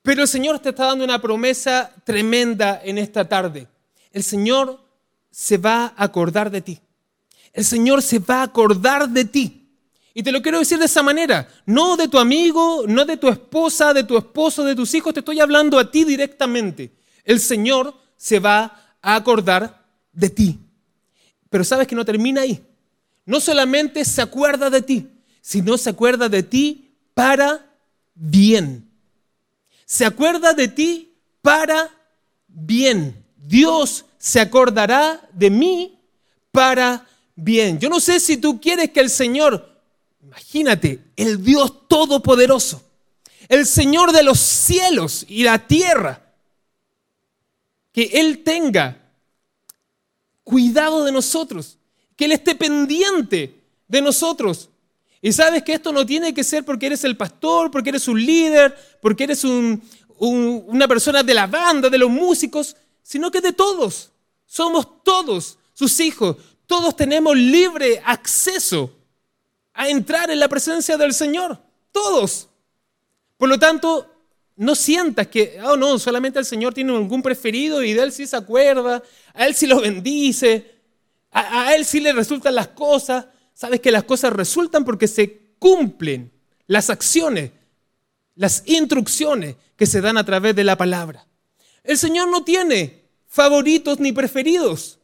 Pero 0.00 0.22
el 0.22 0.28
Señor 0.28 0.60
te 0.60 0.68
está 0.68 0.84
dando 0.86 1.02
una 1.02 1.20
promesa 1.20 1.92
tremenda 2.04 2.80
en 2.84 2.98
esta 2.98 3.28
tarde. 3.28 3.66
El 4.12 4.22
Señor 4.22 4.80
se 5.28 5.58
va 5.58 5.86
a 5.96 6.04
acordar 6.04 6.52
de 6.52 6.60
ti. 6.60 6.78
El 7.52 7.64
Señor 7.64 8.00
se 8.00 8.20
va 8.20 8.42
a 8.42 8.42
acordar 8.44 9.08
de 9.08 9.24
ti. 9.24 9.72
Y 10.14 10.22
te 10.22 10.30
lo 10.30 10.40
quiero 10.40 10.60
decir 10.60 10.78
de 10.78 10.84
esa 10.84 11.02
manera. 11.02 11.48
No 11.64 11.96
de 11.96 12.06
tu 12.06 12.20
amigo, 12.20 12.84
no 12.86 13.04
de 13.04 13.16
tu 13.16 13.28
esposa, 13.28 13.92
de 13.92 14.04
tu 14.04 14.16
esposo, 14.16 14.62
de 14.62 14.76
tus 14.76 14.94
hijos. 14.94 15.12
Te 15.12 15.18
estoy 15.18 15.40
hablando 15.40 15.80
a 15.80 15.90
ti 15.90 16.04
directamente. 16.04 16.92
El 17.24 17.40
Señor 17.40 17.92
se 18.16 18.38
va 18.38 18.94
a 19.02 19.16
acordar 19.16 19.84
de 20.12 20.30
ti. 20.30 20.60
Pero 21.50 21.64
sabes 21.64 21.88
que 21.88 21.96
no 21.96 22.04
termina 22.04 22.42
ahí. 22.42 22.64
No 23.26 23.40
solamente 23.40 24.04
se 24.04 24.22
acuerda 24.22 24.70
de 24.70 24.80
ti, 24.80 25.10
sino 25.42 25.76
se 25.76 25.90
acuerda 25.90 26.28
de 26.28 26.42
ti 26.42 26.96
para 27.12 27.66
bien 28.14 28.86
se 29.86 30.04
acuerda 30.04 30.52
de 30.52 30.68
ti 30.68 31.14
para 31.40 31.88
bien. 32.48 33.24
Dios 33.36 34.04
se 34.18 34.40
acordará 34.40 35.26
de 35.32 35.48
mí 35.48 35.98
para 36.50 37.06
bien. 37.36 37.78
Yo 37.78 37.88
no 37.88 38.00
sé 38.00 38.18
si 38.18 38.36
tú 38.36 38.60
quieres 38.60 38.90
que 38.90 39.00
el 39.00 39.08
Señor, 39.08 39.80
imagínate, 40.20 41.04
el 41.14 41.42
Dios 41.42 41.86
Todopoderoso, 41.88 42.82
el 43.48 43.64
Señor 43.64 44.12
de 44.12 44.24
los 44.24 44.40
cielos 44.40 45.24
y 45.28 45.44
la 45.44 45.66
tierra, 45.66 46.34
que 47.92 48.10
Él 48.14 48.42
tenga 48.42 49.00
cuidado 50.42 51.04
de 51.04 51.12
nosotros, 51.12 51.78
que 52.16 52.24
Él 52.24 52.32
esté 52.32 52.54
pendiente 52.54 53.60
de 53.86 54.02
nosotros, 54.02 54.70
y 55.26 55.32
sabes 55.32 55.62
que 55.62 55.72
esto 55.72 55.92
no 55.92 56.04
tiene 56.04 56.34
que 56.34 56.44
ser 56.44 56.64
porque 56.64 56.86
eres 56.86 57.02
el 57.04 57.16
pastor, 57.16 57.70
porque 57.70 57.90
eres 57.90 58.06
un 58.06 58.24
líder, 58.24 58.76
porque 59.00 59.24
eres 59.24 59.44
una 59.44 60.88
persona 60.88 61.22
de 61.22 61.34
la 61.34 61.46
banda, 61.46 61.88
de 61.88 61.98
los 61.98 62.10
músicos, 62.10 62.76
sino 63.02 63.30
que 63.30 63.40
de 63.40 63.52
todos. 63.52 64.12
Somos 64.46 65.02
todos 65.02 65.58
sus 65.72 65.98
hijos. 66.00 66.36
Todos 66.66 66.94
tenemos 66.94 67.36
libre 67.36 68.00
acceso 68.04 68.92
a 69.72 69.88
entrar 69.88 70.30
en 70.30 70.38
la 70.38 70.48
presencia 70.48 70.96
del 70.96 71.12
Señor. 71.12 71.58
Todos. 71.90 72.48
Por 73.36 73.48
lo 73.48 73.58
tanto, 73.58 74.06
no 74.54 74.74
sientas 74.74 75.26
que, 75.26 75.58
oh 75.64 75.76
no, 75.76 75.98
solamente 75.98 76.38
el 76.38 76.44
Señor 76.44 76.72
tiene 76.72 76.94
algún 76.94 77.22
preferido 77.22 77.82
y 77.82 77.94
de 77.94 78.02
Él 78.02 78.12
sí 78.12 78.26
se 78.26 78.36
acuerda, 78.36 79.02
a 79.34 79.46
Él 79.46 79.54
sí 79.54 79.66
lo 79.66 79.80
bendice, 79.80 80.75
a, 81.36 81.74
Él 81.74 81.84
sí 81.84 82.00
le 82.00 82.12
resultan 82.12 82.54
las 82.54 82.68
cosas. 82.68 83.26
Sabes 83.52 83.80
que 83.80 83.90
las 83.90 84.04
cosas 84.04 84.32
resultan 84.32 84.84
porque 84.84 85.08
se 85.08 85.54
cumplen 85.58 86.32
las 86.66 86.90
acciones, 86.90 87.52
las 88.34 88.62
instrucciones 88.66 89.56
que 89.76 89.86
se 89.86 90.00
dan 90.00 90.18
a 90.18 90.24
través 90.24 90.56
de 90.56 90.64
la 90.64 90.76
palabra. 90.76 91.26
El 91.84 91.98
Señor 91.98 92.28
no 92.28 92.42
tiene 92.42 93.04
favoritos 93.26 94.00
ni 94.00 94.12
preferidos. 94.12 94.98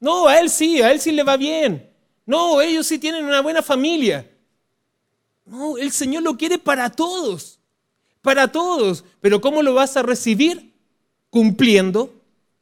No, 0.00 0.26
a 0.26 0.40
Él 0.40 0.50
sí, 0.50 0.80
a 0.80 0.90
Él 0.90 1.00
sí 1.00 1.12
le 1.12 1.22
va 1.22 1.36
bien. 1.36 1.90
No, 2.26 2.60
ellos 2.60 2.86
sí 2.86 2.98
tienen 2.98 3.24
una 3.24 3.42
buena 3.42 3.62
familia. 3.62 4.30
No, 5.44 5.76
el 5.76 5.92
Señor 5.92 6.22
lo 6.22 6.36
quiere 6.36 6.58
para 6.58 6.90
todos, 6.90 7.60
para 8.22 8.50
todos. 8.50 9.04
Pero 9.20 9.40
¿cómo 9.40 9.62
lo 9.62 9.74
vas 9.74 9.96
a 9.96 10.02
recibir? 10.02 10.72
Cumpliendo 11.28 12.14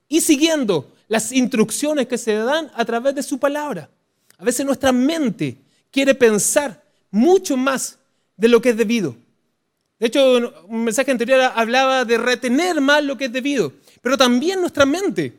y 0.08 0.22
siguiendo 0.22 0.91
las 1.12 1.30
instrucciones 1.30 2.06
que 2.06 2.16
se 2.16 2.32
dan 2.32 2.70
a 2.74 2.86
través 2.86 3.14
de 3.14 3.22
su 3.22 3.38
palabra. 3.38 3.90
A 4.38 4.44
veces 4.44 4.64
nuestra 4.64 4.92
mente 4.92 5.58
quiere 5.90 6.14
pensar 6.14 6.82
mucho 7.10 7.54
más 7.54 7.98
de 8.34 8.48
lo 8.48 8.62
que 8.62 8.70
es 8.70 8.78
debido. 8.78 9.14
De 9.98 10.06
hecho, 10.06 10.64
un 10.68 10.84
mensaje 10.84 11.10
anterior 11.10 11.52
hablaba 11.54 12.06
de 12.06 12.16
retener 12.16 12.80
más 12.80 13.04
lo 13.04 13.18
que 13.18 13.26
es 13.26 13.32
debido, 13.32 13.74
pero 14.00 14.16
también 14.16 14.58
nuestra 14.62 14.86
mente 14.86 15.34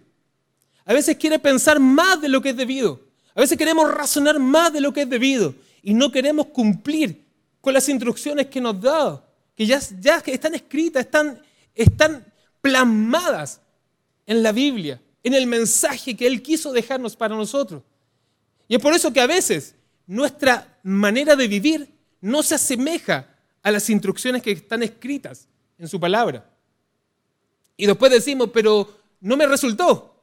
a 0.86 0.94
veces 0.94 1.18
quiere 1.18 1.40
pensar 1.40 1.80
más 1.80 2.22
de 2.22 2.30
lo 2.30 2.40
que 2.40 2.52
es 2.52 2.56
debido. 2.56 3.02
A 3.34 3.42
veces 3.42 3.58
queremos 3.58 3.92
razonar 3.92 4.38
más 4.38 4.72
de 4.72 4.80
lo 4.80 4.94
que 4.94 5.02
es 5.02 5.10
debido 5.10 5.56
y 5.82 5.96
no 5.96 6.12
queremos 6.12 6.46
cumplir 6.54 7.26
con 7.62 7.74
las 7.74 7.90
instrucciones 7.90 8.46
que 8.46 8.62
nos 8.62 8.80
da, 8.80 9.26
que 9.56 9.66
ya, 9.66 9.80
ya 10.00 10.22
están 10.24 10.54
escritas, 10.54 11.04
están, 11.04 11.42
están 11.74 12.24
plasmadas 12.62 13.60
en 14.28 14.44
la 14.44 14.52
Biblia, 14.52 15.02
en 15.24 15.34
el 15.34 15.48
mensaje 15.48 16.16
que 16.16 16.28
Él 16.28 16.42
quiso 16.42 16.72
dejarnos 16.72 17.16
para 17.16 17.36
nosotros. 17.36 17.82
Y 18.68 18.76
es 18.76 18.82
por 18.82 18.94
eso 18.94 19.12
que 19.12 19.22
a 19.22 19.28
veces 19.28 19.76
nuestra 20.06 20.78
manera 20.84 21.36
de 21.36 21.48
vivir 21.48 21.90
no 22.22 22.44
se 22.44 22.56
asemeja 22.56 23.30
a 23.62 23.72
las 23.72 23.90
instrucciones 23.90 24.42
que 24.42 24.52
están 24.52 24.84
escritas 24.84 25.48
en 25.78 25.88
su 25.88 26.00
palabra. 26.00 26.50
Y 27.78 27.86
después 27.86 28.12
decimos, 28.12 28.50
pero 28.54 29.00
no 29.22 29.38
me 29.38 29.48
resultó. 29.48 30.14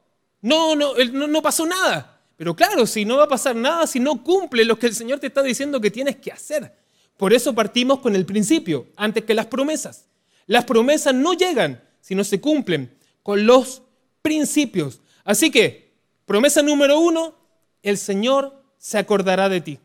No, 0.41 0.75
no, 0.75 0.93
no, 0.95 1.27
no 1.27 1.41
pasó 1.41 1.65
nada. 1.65 2.19
Pero 2.37 2.55
claro, 2.55 2.87
si 2.87 3.05
no 3.05 3.17
va 3.17 3.25
a 3.25 3.29
pasar 3.29 3.55
nada, 3.55 3.85
si 3.85 3.99
no 3.99 4.23
cumple 4.23 4.65
lo 4.65 4.79
que 4.79 4.87
el 4.87 4.95
Señor 4.95 5.19
te 5.19 5.27
está 5.27 5.43
diciendo 5.43 5.79
que 5.79 5.91
tienes 5.91 6.15
que 6.17 6.31
hacer. 6.31 6.75
Por 7.17 7.33
eso 7.33 7.53
partimos 7.53 7.99
con 7.99 8.15
el 8.15 8.25
principio, 8.25 8.87
antes 8.95 9.25
que 9.25 9.35
las 9.35 9.45
promesas. 9.45 10.07
Las 10.47 10.65
promesas 10.65 11.13
no 11.13 11.33
llegan 11.33 11.83
si 11.99 12.15
no 12.15 12.23
se 12.23 12.41
cumplen 12.41 12.97
con 13.21 13.45
los 13.45 13.83
principios. 14.21 15.01
Así 15.23 15.51
que, 15.51 15.93
promesa 16.25 16.61
número 16.61 16.99
uno, 16.99 17.35
el 17.83 17.97
Señor 17.97 18.63
se 18.77 18.97
acordará 18.97 19.49
de 19.49 19.61
ti. 19.61 19.79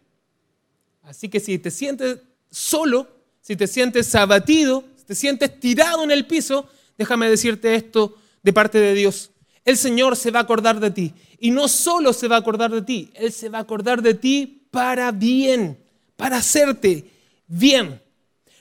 Así 1.03 1.29
que 1.29 1.41
si 1.41 1.59
te 1.59 1.71
sientes 1.71 2.19
solo, 2.51 3.09
si 3.41 3.57
te 3.57 3.67
sientes 3.67 4.15
abatido, 4.15 4.85
si 4.97 5.05
te 5.05 5.15
sientes 5.15 5.61
tirado 5.61 6.03
en 6.03 6.11
el 6.11 6.27
piso, 6.27 6.69
déjame 6.99 7.29
decirte 7.29 7.75
esto 7.75 8.17
de 8.43 8.53
parte 8.53 8.79
de 8.79 8.95
Dios. 8.95 9.31
El 9.65 9.77
Señor 9.77 10.17
se 10.17 10.31
va 10.31 10.41
a 10.41 10.43
acordar 10.43 10.81
de 10.81 10.91
ti. 10.91 11.15
Y 11.39 11.51
no 11.51 11.69
solo 11.69 12.13
se 12.13 12.29
va 12.29 12.37
a 12.37 12.41
acordar 12.41 12.71
de 12.71 12.83
ti, 12.83 13.11
Él 13.15 13.33
se 13.33 13.49
va 13.49 13.59
a 13.59 13.63
acordar 13.63 14.01
de 14.03 14.15
ti 14.15 14.67
para 14.71 15.13
bien, 15.13 15.79
para 16.17 16.39
hacerte 16.39 17.11
bien. 17.47 18.01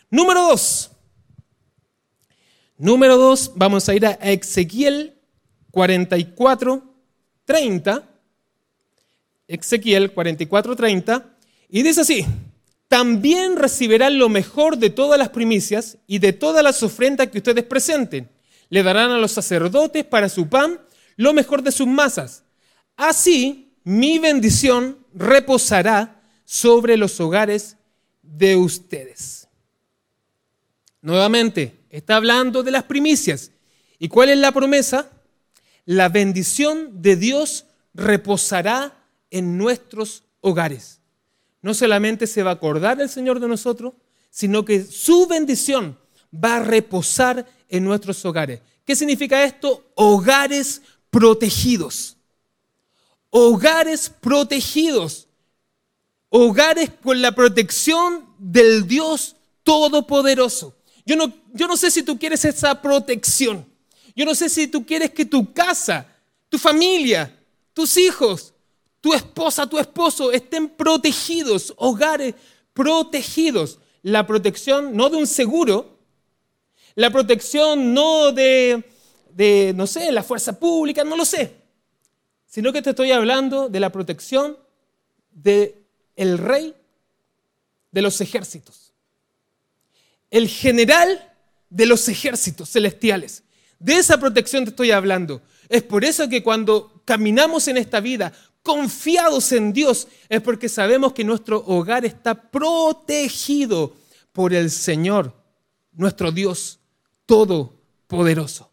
Número 0.10 0.42
dos. 0.42 0.92
Número 2.78 3.18
dos, 3.18 3.54
vamos 3.56 3.88
a 3.88 3.96
ir 3.96 4.06
a 4.06 4.12
Ezequiel 4.12 5.15
44, 5.76 6.84
30. 7.44 8.16
Ezequiel 9.46 10.14
44:30, 10.16 11.24
y 11.68 11.84
dice 11.84 12.02
así, 12.02 12.26
también 12.88 13.58
recibirán 13.58 14.18
lo 14.18 14.30
mejor 14.30 14.78
de 14.78 14.90
todas 14.90 15.20
las 15.20 15.30
primicias 15.30 15.98
y 16.08 16.20
de 16.20 16.32
todas 16.32 16.64
las 16.64 16.82
ofrendas 16.82 17.28
que 17.28 17.40
ustedes 17.40 17.66
presenten. 17.66 18.30
Le 18.70 18.84
darán 18.84 19.12
a 19.12 19.18
los 19.18 19.34
sacerdotes 19.34 20.06
para 20.06 20.30
su 20.30 20.48
pan 20.48 20.80
lo 21.18 21.34
mejor 21.34 21.62
de 21.62 21.74
sus 21.74 21.88
masas. 21.88 22.44
Así 22.96 23.74
mi 23.84 24.18
bendición 24.18 24.98
reposará 25.14 26.22
sobre 26.46 26.96
los 26.96 27.20
hogares 27.20 27.76
de 28.22 28.56
ustedes. 28.56 29.50
Nuevamente, 31.02 31.76
está 31.90 32.16
hablando 32.16 32.64
de 32.64 32.72
las 32.72 32.84
primicias. 32.84 33.52
¿Y 34.00 34.08
cuál 34.08 34.30
es 34.30 34.38
la 34.38 34.54
promesa? 34.54 35.12
La 35.86 36.10
bendición 36.10 37.02
de 37.02 37.16
Dios 37.16 37.66
reposará 37.94 38.98
en 39.30 39.58
nuestros 39.58 40.24
hogares. 40.42 41.00
No 41.62 41.74
solamente 41.74 42.28
se 42.28 42.44
va 42.44 42.52
a 42.52 42.56
acordar 42.56 43.00
el 43.02 43.10
Señor 43.10 43.40
de 43.40 43.48
nosotros, 43.48 43.94
sino 44.30 44.66
que 44.66 44.84
su 44.84 45.28
bendición 45.28 45.98
va 46.34 46.58
a 46.58 46.64
reposar 46.64 47.46
en 47.70 47.84
nuestros 47.84 48.24
hogares. 48.26 48.62
¿Qué 48.86 48.96
significa 48.96 49.44
esto? 49.44 49.92
Hogares 49.96 50.82
protegidos. 51.10 52.18
Hogares 53.30 54.10
protegidos. 54.10 55.28
Hogares 56.30 56.92
con 57.02 57.22
la 57.22 57.34
protección 57.34 58.28
del 58.38 58.88
Dios 58.88 59.36
Todopoderoso. 59.64 60.76
Yo 61.06 61.16
no, 61.16 61.34
yo 61.54 61.68
no 61.68 61.78
sé 61.78 61.90
si 61.90 62.04
tú 62.04 62.20
quieres 62.20 62.46
esa 62.46 62.82
protección. 62.82 63.66
Yo 64.16 64.26
no 64.26 64.34
sé 64.34 64.50
si 64.50 64.68
tú 64.68 64.86
quieres 64.86 65.12
que 65.12 65.26
tu 65.26 65.54
casa, 65.54 66.08
tu 66.50 66.58
familia, 66.58 67.38
tus 67.74 67.98
hijos 67.98 68.56
tu 69.06 69.14
esposa, 69.14 69.68
tu 69.68 69.78
esposo 69.78 70.32
estén 70.32 70.68
protegidos, 70.68 71.76
hogares 71.78 72.34
protegidos. 72.74 73.78
La 74.02 74.26
protección 74.26 74.98
no 74.98 75.12
de 75.12 75.18
un 75.18 75.28
seguro, 75.28 76.00
la 76.96 77.12
protección 77.12 77.94
no 77.94 78.32
de, 78.32 78.84
no 79.76 79.86
sé, 79.86 80.12
la 80.12 80.24
fuerza 80.24 80.58
pública, 80.58 81.04
no 81.04 81.16
lo 81.16 81.24
sé, 81.24 81.54
sino 82.48 82.74
que 82.74 82.82
te 82.82 82.90
estoy 82.90 83.12
hablando 83.12 83.70
de 83.70 83.80
la 83.80 83.92
protección 83.92 84.58
del 85.30 85.76
el 86.16 86.40
rey 86.40 86.74
de 87.92 88.02
los 88.02 88.20
ejércitos, 88.22 88.92
el 90.32 90.48
general 90.48 91.32
de 91.70 91.86
los 91.86 92.10
ejércitos 92.10 92.72
celestiales. 92.72 93.44
De 93.86 93.98
esa 93.98 94.20
protección 94.20 94.64
te 94.64 94.72
estoy 94.72 94.90
hablando. 94.90 95.44
Es 95.70 95.84
por 95.84 96.04
eso 96.04 96.28
que 96.28 96.42
cuando 96.42 97.04
caminamos 97.06 97.68
en 97.68 97.78
esta 97.78 98.00
vida 98.00 98.34
confiados 98.64 99.52
en 99.52 99.74
Dios, 99.74 100.08
es 100.28 100.42
porque 100.42 100.70
sabemos 100.70 101.14
que 101.14 101.24
nuestro 101.24 101.64
hogar 101.68 102.04
está 102.04 102.50
protegido 102.50 103.96
por 104.34 104.56
el 104.56 104.72
Señor, 104.72 105.36
nuestro 105.92 106.32
Dios 106.32 106.80
Todopoderoso. 107.28 108.72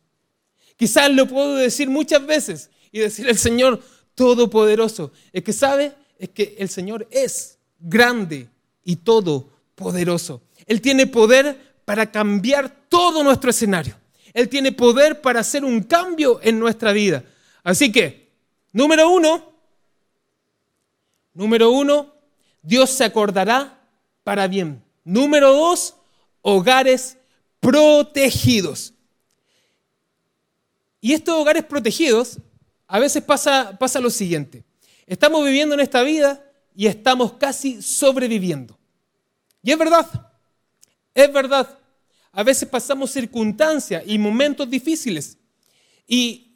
Quizás 0.78 1.10
lo 1.10 1.28
puedo 1.28 1.56
decir 1.56 1.90
muchas 1.90 2.24
veces 2.24 2.70
y 2.90 3.00
decir 3.00 3.28
el 3.28 3.36
Señor 3.36 3.82
Todopoderoso. 4.14 5.12
Es 5.30 5.44
que 5.44 5.52
sabe, 5.52 5.92
es 6.18 6.30
que 6.30 6.56
el 6.58 6.70
Señor 6.70 7.06
es 7.10 7.58
grande 7.78 8.48
y 8.82 8.96
todopoderoso. 8.96 10.40
Él 10.64 10.80
tiene 10.80 11.06
poder 11.06 11.74
para 11.84 12.10
cambiar 12.10 12.88
todo 12.88 13.22
nuestro 13.22 13.50
escenario. 13.50 14.00
Él 14.34 14.48
tiene 14.48 14.72
poder 14.72 15.20
para 15.20 15.40
hacer 15.40 15.64
un 15.64 15.82
cambio 15.82 16.40
en 16.42 16.58
nuestra 16.58 16.92
vida. 16.92 17.24
Así 17.62 17.92
que, 17.92 18.30
número 18.72 19.10
uno, 19.10 19.52
número 21.34 21.70
uno, 21.70 22.14
Dios 22.62 22.90
se 22.90 23.04
acordará 23.04 23.78
para 24.24 24.46
bien. 24.46 24.82
Número 25.04 25.52
dos, 25.52 25.96
hogares 26.40 27.18
protegidos. 27.60 28.94
Y 31.00 31.12
estos 31.12 31.34
hogares 31.34 31.64
protegidos, 31.64 32.38
a 32.86 32.98
veces 32.98 33.22
pasa, 33.22 33.76
pasa 33.78 34.00
lo 34.00 34.10
siguiente. 34.10 34.64
Estamos 35.06 35.44
viviendo 35.44 35.74
en 35.74 35.80
esta 35.80 36.02
vida 36.02 36.44
y 36.74 36.86
estamos 36.86 37.34
casi 37.34 37.82
sobreviviendo. 37.82 38.78
Y 39.62 39.72
es 39.72 39.78
verdad, 39.78 40.06
es 41.14 41.32
verdad. 41.32 41.78
A 42.32 42.42
veces 42.42 42.68
pasamos 42.68 43.10
circunstancias 43.10 44.02
y 44.06 44.18
momentos 44.18 44.68
difíciles. 44.68 45.36
Y, 46.06 46.48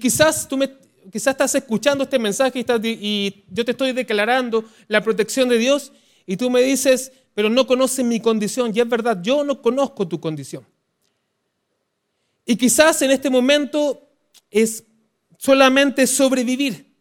quizás 0.00 0.48
tú 0.48 0.56
me, 0.56 0.68
quizás 1.12 1.32
estás 1.32 1.54
escuchando 1.54 2.04
este 2.04 2.18
mensaje 2.18 2.58
y, 2.58 2.88
y 2.88 3.44
yo 3.48 3.64
te 3.64 3.70
estoy 3.70 3.92
declarando 3.92 4.64
la 4.88 5.02
protección 5.02 5.48
de 5.48 5.58
Dios 5.58 5.92
y 6.26 6.36
tú 6.36 6.50
me 6.50 6.62
dices, 6.62 7.12
pero 7.34 7.48
no 7.48 7.66
conoces 7.66 8.04
mi 8.04 8.20
condición. 8.20 8.72
Y 8.74 8.80
es 8.80 8.88
verdad, 8.88 9.20
yo 9.22 9.44
no 9.44 9.62
conozco 9.62 10.06
tu 10.06 10.20
condición. 10.20 10.66
Y 12.44 12.56
quizás 12.56 13.00
en 13.02 13.12
este 13.12 13.30
momento 13.30 14.08
es 14.50 14.84
solamente 15.38 16.06
sobrevivir. 16.06 16.92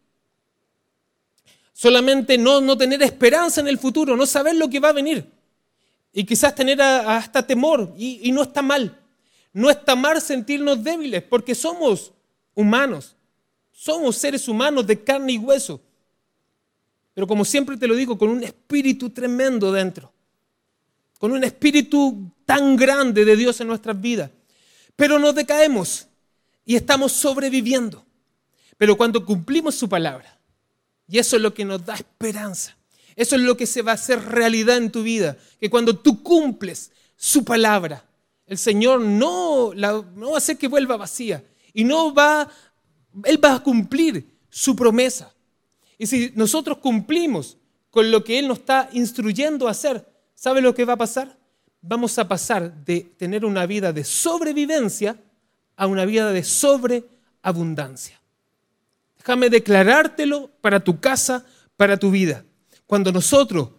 Solamente 1.73 2.38
no, 2.38 2.62
no 2.62 2.77
tener 2.77 3.01
esperanza 3.01 3.60
en 3.60 3.67
el 3.67 3.79
futuro, 3.79 4.15
no 4.15 4.27
saber 4.27 4.55
lo 4.55 4.69
que 4.69 4.79
va 4.79 4.89
a 4.89 4.93
venir. 4.93 5.27
Y 6.13 6.26
quizás 6.26 6.54
tener 6.54 6.82
hasta 6.82 7.45
temor. 7.45 7.93
Y, 7.97 8.28
y 8.28 8.32
no 8.32 8.43
está 8.43 8.62
mal. 8.62 9.00
No 9.54 9.69
está 9.69 9.95
mal 9.95 10.21
sentirnos 10.21 10.84
débiles 10.84 11.24
porque 11.24 11.56
somos 11.56 12.12
humanos. 12.54 13.15
Somos 13.71 14.17
seres 14.17 14.47
humanos 14.47 14.86
de 14.86 15.04
carne 15.04 15.34
y 15.34 15.38
hueso. 15.38 15.82
Pero 17.13 17.28
como 17.28 17.43
siempre 17.45 17.78
te 17.78 17.88
lo 17.88 17.95
digo, 17.95 18.17
con 18.17 18.30
un 18.30 18.43
espíritu 18.43 19.10
tremendo 19.10 19.71
dentro. 19.71 20.12
Con 21.19 21.32
un 21.32 21.43
espíritu 21.43 22.32
tan 22.45 22.76
grande 22.76 23.26
de 23.26 23.36
Dios 23.36 23.60
en 23.62 23.67
nuestras 23.67 24.00
vidas 24.00 24.30
pero 25.02 25.17
nos 25.17 25.34
decaemos 25.34 26.08
y 26.63 26.76
estamos 26.76 27.12
sobreviviendo. 27.12 28.06
Pero 28.78 28.95
cuando 28.95 29.26
cumplimos 29.26 29.74
su 29.74 29.89
palabra, 29.89 30.39
y 31.08 31.17
eso 31.17 31.36
es 31.36 31.41
lo 31.41 31.56
que 31.56 31.65
nos 31.65 31.84
da 31.84 31.95
esperanza, 31.95 32.78
eso 33.15 33.36
es 33.36 33.41
lo 33.41 33.58
que 33.58 33.65
se 33.65 33.82
va 33.82 33.91
a 33.91 33.95
hacer 33.95 34.24
realidad 34.24 34.78
en 34.78 34.91
tu 34.91 35.04
vida, 35.04 35.38
que 35.60 35.69
cuando 35.69 35.97
tú 35.97 36.24
cumples 36.24 36.91
su 37.15 37.43
palabra, 37.43 38.06
el 38.47 38.58
Señor 38.58 39.02
no, 39.02 39.74
no 39.74 40.30
va 40.30 40.36
a 40.36 40.38
hacer 40.38 40.58
que 40.58 40.67
vuelva 40.67 40.97
vacía 40.97 41.43
y 41.74 41.84
no 41.84 42.13
va, 42.13 42.50
Él 43.24 43.43
va 43.43 43.56
a 43.56 43.63
cumplir 43.63 44.26
su 44.50 44.76
promesa. 44.76 45.34
Y 45.97 46.08
si 46.08 46.32
nosotros 46.36 46.80
cumplimos 46.80 47.58
con 47.89 48.12
lo 48.12 48.24
que 48.24 48.39
Él 48.39 48.47
nos 48.47 48.60
está 48.60 48.89
instruyendo 48.93 49.67
a 49.67 49.71
hacer, 49.71 50.06
¿sabe 50.36 50.62
lo 50.62 50.74
que 50.74 50.86
va 50.86 50.93
a 50.93 50.97
pasar? 50.97 51.38
vamos 51.82 52.17
a 52.19 52.28
pasar 52.28 52.86
de 52.86 53.02
tener 53.17 53.43
una 53.43 53.65
vida 53.65 53.91
de 53.91 54.04
sobrevivencia 54.04 55.17
a 55.76 55.88
una 55.88 56.06
vida 56.06 56.32
de 56.32 56.43
sobreabundancia. 56.43 58.19
Déjame 59.17 59.50
declarártelo 59.50 60.50
para 60.62 60.80
tu 60.80 61.00
casa, 61.00 61.45
para 61.76 61.97
tu 61.97 62.12
vida. 62.12 62.45
Cuando 62.91 63.13
nosotros, 63.13 63.69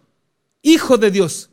hijos 0.63 0.99
de 0.99 1.11
Dios, 1.11 1.51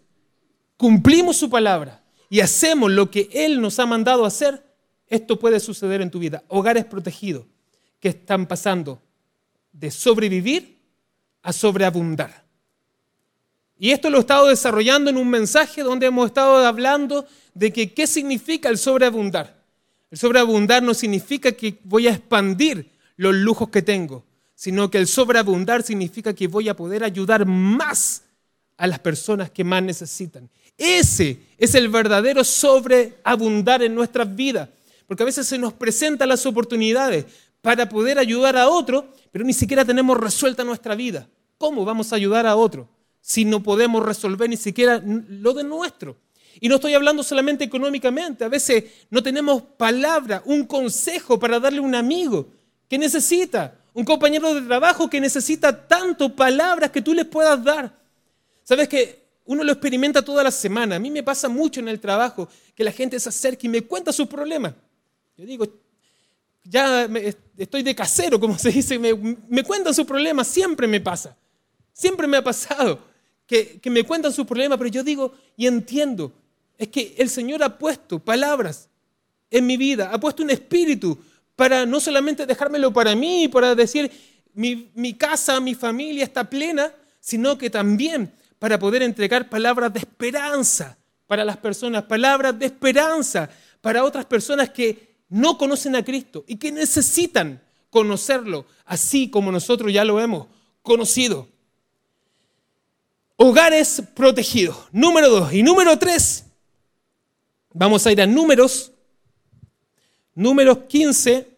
cumplimos 0.79 1.37
su 1.37 1.51
palabra 1.51 2.03
y 2.31 2.41
hacemos 2.41 2.91
lo 2.91 3.11
que 3.11 3.29
Él 3.31 3.61
nos 3.61 3.79
ha 3.79 3.85
mandado 3.85 4.25
hacer, 4.25 4.65
esto 5.07 5.39
puede 5.39 5.61
suceder 5.61 6.01
en 6.01 6.11
tu 6.11 6.19
vida. 6.19 6.43
Hogares 6.49 6.87
protegidos 6.87 7.45
que 8.01 8.09
están 8.09 8.47
pasando 8.47 9.03
de 9.73 9.91
sobrevivir 9.91 10.79
a 11.43 11.53
sobreabundar. 11.53 12.47
Y 13.79 13.91
esto 13.91 14.09
lo 14.09 14.17
he 14.17 14.21
estado 14.21 14.47
desarrollando 14.47 15.11
en 15.11 15.19
un 15.19 15.29
mensaje 15.29 15.83
donde 15.83 16.07
hemos 16.07 16.29
estado 16.29 16.65
hablando 16.67 17.27
de 17.53 17.75
que 17.75 17.93
qué 17.93 18.07
significa 18.07 18.71
el 18.71 18.79
sobreabundar. 18.79 19.63
El 20.11 20.17
sobreabundar 20.17 20.83
no 20.83 20.95
significa 20.95 21.53
que 21.53 21.79
voy 21.85 22.09
a 22.09 22.13
expandir 22.13 22.91
los 23.17 23.35
lujos 23.35 23.69
que 23.69 23.83
tengo, 23.83 24.25
sino 24.61 24.91
que 24.91 24.99
el 24.99 25.07
sobreabundar 25.07 25.83
significa 25.83 26.35
que 26.35 26.47
voy 26.47 26.69
a 26.69 26.77
poder 26.77 27.03
ayudar 27.03 27.47
más 27.47 28.25
a 28.77 28.87
las 28.87 28.99
personas 28.99 29.51
que 29.51 29.65
más 29.65 29.83
necesitan. 29.83 30.51
Ese 30.77 31.41
es 31.57 31.75
el 31.75 31.89
verdadero 31.89 32.45
sobreabundar 32.45 33.83
en 33.83 33.95
nuestras 33.95 34.37
vidas, 34.37 34.69
porque 35.07 35.23
a 35.23 35.27
veces 35.27 35.47
se 35.47 35.57
nos 35.57 35.73
presentan 35.73 36.29
las 36.29 36.45
oportunidades 36.45 37.25
para 37.63 37.89
poder 37.89 38.19
ayudar 38.19 38.59
a 38.59 38.69
otro, 38.69 39.09
pero 39.33 39.47
ni 39.47 39.55
siquiera 39.55 39.83
tenemos 39.83 40.21
resuelta 40.21 40.63
nuestra 40.63 40.95
vida. 40.95 41.27
¿Cómo 41.57 41.87
vamos 41.87 42.13
a 42.13 42.17
ayudar 42.17 42.47
a 42.47 42.55
otro? 42.55 42.87
si 43.23 43.45
no 43.45 43.63
podemos 43.63 44.05
resolver 44.05 44.49
ni 44.49 44.57
siquiera 44.59 45.03
lo 45.05 45.55
de 45.55 45.65
nuestro? 45.65 46.17
Y 46.61 46.69
no 46.69 46.75
estoy 46.75 46.93
hablando 46.93 47.23
solamente 47.23 47.65
económicamente, 47.65 48.45
a 48.45 48.49
veces 48.49 48.85
no 49.09 49.23
tenemos 49.23 49.63
palabra, 49.63 50.43
un 50.45 50.67
consejo 50.67 51.39
para 51.39 51.61
darle 51.61 51.79
a 51.79 51.83
un 51.83 51.95
amigo 51.95 52.49
que 52.89 52.99
necesita, 52.99 53.80
un 53.93 54.05
compañero 54.05 54.55
de 54.55 54.63
trabajo 54.63 55.09
que 55.11 55.21
necesita 55.21 55.87
tanto 55.87 56.35
palabras 56.35 56.91
que 56.91 57.03
tú 57.03 57.15
les 57.15 57.27
puedas 57.27 57.63
dar. 57.63 57.93
Sabes 58.63 58.89
que 58.89 59.21
uno 59.47 59.65
lo 59.65 59.73
experimenta 59.73 60.23
toda 60.23 60.45
la 60.45 60.51
semana. 60.51 60.97
A 60.97 60.99
mí 60.99 61.11
me 61.11 61.23
pasa 61.23 61.49
mucho 61.49 61.81
en 61.81 61.89
el 61.89 61.99
trabajo 61.99 62.49
que 62.75 62.85
la 62.85 62.93
gente 62.93 63.19
se 63.19 63.29
acerca 63.29 63.67
y 63.67 63.69
me 63.69 63.83
cuenta 63.83 64.13
sus 64.13 64.29
problemas. 64.29 64.75
Yo 65.37 65.45
digo, 65.45 65.67
ya 66.63 67.09
estoy 67.57 67.83
de 67.83 67.95
casero, 67.95 68.39
como 68.39 68.59
se 68.59 68.71
dice, 68.71 68.99
me, 68.99 69.15
me 69.49 69.65
cuentan 69.65 69.95
sus 69.95 70.07
problemas, 70.07 70.47
siempre 70.47 70.87
me 70.87 71.01
pasa. 71.01 71.37
Siempre 71.93 72.27
me 72.27 72.37
ha 72.37 72.45
pasado 72.45 73.11
que, 73.51 73.91
me 73.91 74.05
cuentan 74.05 74.33
sus 74.33 74.47
problemas, 74.47 74.79
pero 74.79 74.89
yo 74.91 75.03
digo 75.03 75.35
y 75.57 75.67
entiendo, 75.67 76.33
es 76.79 76.89
que 76.89 77.17
el 77.19 77.29
Señor 77.29 77.63
ha 77.65 77.79
puesto 77.79 78.21
palabras 78.21 78.89
en 79.51 79.67
mi 79.67 79.77
vida, 79.77 80.11
ha 80.13 80.21
puesto 80.21 80.45
un 80.45 80.51
espíritu 80.51 81.19
para 81.61 81.85
no 81.85 82.01
solamente 82.01 82.47
dejármelo 82.47 82.91
para 82.91 83.15
mí, 83.15 83.47
para 83.47 83.75
decir 83.75 84.11
mi, 84.55 84.91
mi 84.95 85.13
casa, 85.13 85.61
mi 85.61 85.75
familia 85.75 86.25
está 86.25 86.49
plena, 86.49 86.91
sino 87.21 87.59
que 87.59 87.69
también 87.69 88.33
para 88.59 88.79
poder 88.79 89.03
entregar 89.03 89.51
palabras 89.51 89.93
de 89.93 89.99
esperanza 89.99 90.97
para 91.27 91.45
las 91.45 91.59
personas, 91.59 92.05
palabras 92.05 92.59
de 92.59 92.65
esperanza 92.65 93.51
para 93.83 94.05
otras 94.05 94.25
personas 94.25 94.71
que 94.71 95.17
no 95.29 95.59
conocen 95.59 95.97
a 95.97 96.03
Cristo 96.03 96.47
y 96.49 96.57
que 96.57 96.73
necesitan 96.73 97.61
conocerlo, 97.91 98.65
así 98.87 99.29
como 99.29 99.53
nosotros 99.53 99.93
ya 99.93 100.03
lo 100.03 100.19
hemos 100.19 100.47
conocido. 100.81 101.47
Hogares 103.37 104.03
protegidos. 104.15 104.79
Número 104.93 105.29
dos. 105.29 105.53
Y 105.53 105.63
número 105.63 105.99
tres. 105.99 106.47
Vamos 107.75 108.07
a 108.07 108.13
ir 108.13 108.23
a 108.23 108.27
números. 108.27 108.93
Números 110.35 110.79
15. 110.89 111.49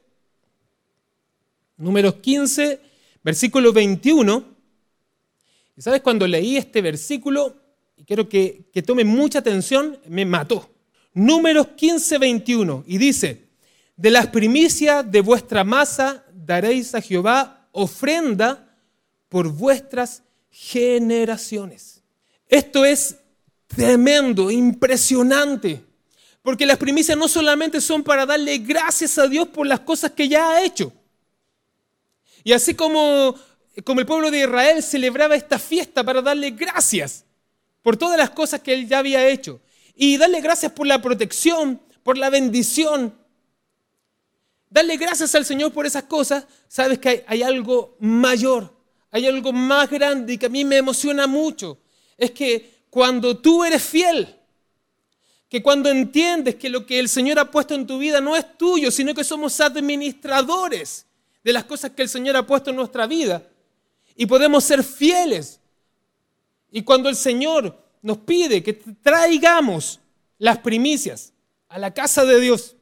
Números 1.76 2.14
15, 2.16 2.80
versículo 3.22 3.72
21. 3.72 4.44
Y 5.76 5.82
sabes, 5.82 6.02
cuando 6.02 6.26
leí 6.26 6.56
este 6.56 6.82
versículo, 6.82 7.56
y 7.96 8.04
quiero 8.04 8.28
que, 8.28 8.70
que 8.72 8.82
tome 8.82 9.04
mucha 9.04 9.40
atención, 9.40 9.98
me 10.08 10.24
mató. 10.24 10.70
Números 11.14 11.68
15, 11.76 12.18
21. 12.18 12.84
Y 12.86 12.98
dice, 12.98 13.48
de 13.96 14.10
las 14.10 14.28
primicias 14.28 15.10
de 15.10 15.20
vuestra 15.20 15.64
masa 15.64 16.24
daréis 16.32 16.94
a 16.94 17.00
Jehová 17.00 17.68
ofrenda 17.72 18.76
por 19.28 19.48
vuestras 19.48 20.22
generaciones. 20.50 22.02
Esto 22.48 22.84
es 22.84 23.16
tremendo, 23.66 24.50
impresionante, 24.50 25.82
porque 26.42 26.66
las 26.66 26.76
primicias 26.76 27.16
no 27.16 27.28
solamente 27.28 27.80
son 27.80 28.02
para 28.02 28.26
darle 28.26 28.58
gracias 28.58 29.16
a 29.18 29.28
Dios 29.28 29.48
por 29.48 29.66
las 29.66 29.80
cosas 29.80 30.10
que 30.10 30.28
ya 30.28 30.50
ha 30.50 30.64
hecho. 30.64 30.92
Y 32.42 32.52
así 32.52 32.74
como, 32.74 33.36
como 33.84 34.00
el 34.00 34.06
pueblo 34.06 34.30
de 34.30 34.40
Israel 34.40 34.82
celebraba 34.82 35.36
esta 35.36 35.58
fiesta 35.58 36.02
para 36.02 36.20
darle 36.20 36.50
gracias 36.50 37.24
por 37.80 37.96
todas 37.96 38.18
las 38.18 38.30
cosas 38.30 38.60
que 38.60 38.72
él 38.72 38.88
ya 38.88 38.98
había 38.98 39.28
hecho, 39.28 39.60
y 39.94 40.16
darle 40.16 40.40
gracias 40.40 40.72
por 40.72 40.86
la 40.86 41.02
protección, 41.02 41.80
por 42.02 42.16
la 42.16 42.30
bendición, 42.30 43.14
darle 44.70 44.96
gracias 44.96 45.34
al 45.34 45.44
Señor 45.44 45.72
por 45.72 45.86
esas 45.86 46.04
cosas, 46.04 46.46
sabes 46.68 46.98
que 46.98 47.08
hay, 47.08 47.24
hay 47.26 47.42
algo 47.42 47.96
mayor, 48.00 48.72
hay 49.10 49.26
algo 49.26 49.52
más 49.52 49.90
grande 49.90 50.32
y 50.32 50.38
que 50.38 50.46
a 50.46 50.48
mí 50.48 50.64
me 50.64 50.78
emociona 50.78 51.26
mucho. 51.26 51.78
Es 52.16 52.30
que 52.30 52.84
cuando 52.88 53.36
tú 53.36 53.64
eres 53.64 53.82
fiel, 53.82 54.41
que 55.52 55.62
cuando 55.62 55.90
entiendes 55.90 56.54
que 56.54 56.70
lo 56.70 56.86
que 56.86 56.98
el 56.98 57.10
Señor 57.10 57.38
ha 57.38 57.50
puesto 57.50 57.74
en 57.74 57.86
tu 57.86 57.98
vida 57.98 58.22
no 58.22 58.34
es 58.34 58.56
tuyo, 58.56 58.90
sino 58.90 59.14
que 59.14 59.22
somos 59.22 59.60
administradores 59.60 61.04
de 61.44 61.52
las 61.52 61.64
cosas 61.64 61.90
que 61.90 62.00
el 62.00 62.08
Señor 62.08 62.38
ha 62.38 62.46
puesto 62.46 62.70
en 62.70 62.76
nuestra 62.76 63.06
vida 63.06 63.46
y 64.16 64.24
podemos 64.24 64.64
ser 64.64 64.82
fieles. 64.82 65.60
Y 66.70 66.80
cuando 66.80 67.10
el 67.10 67.16
Señor 67.16 67.78
nos 68.00 68.16
pide 68.16 68.62
que 68.62 68.72
traigamos 68.72 70.00
las 70.38 70.56
primicias 70.56 71.34
a 71.68 71.78
la 71.78 71.92
casa 71.92 72.24
de 72.24 72.40
Dios 72.40 72.74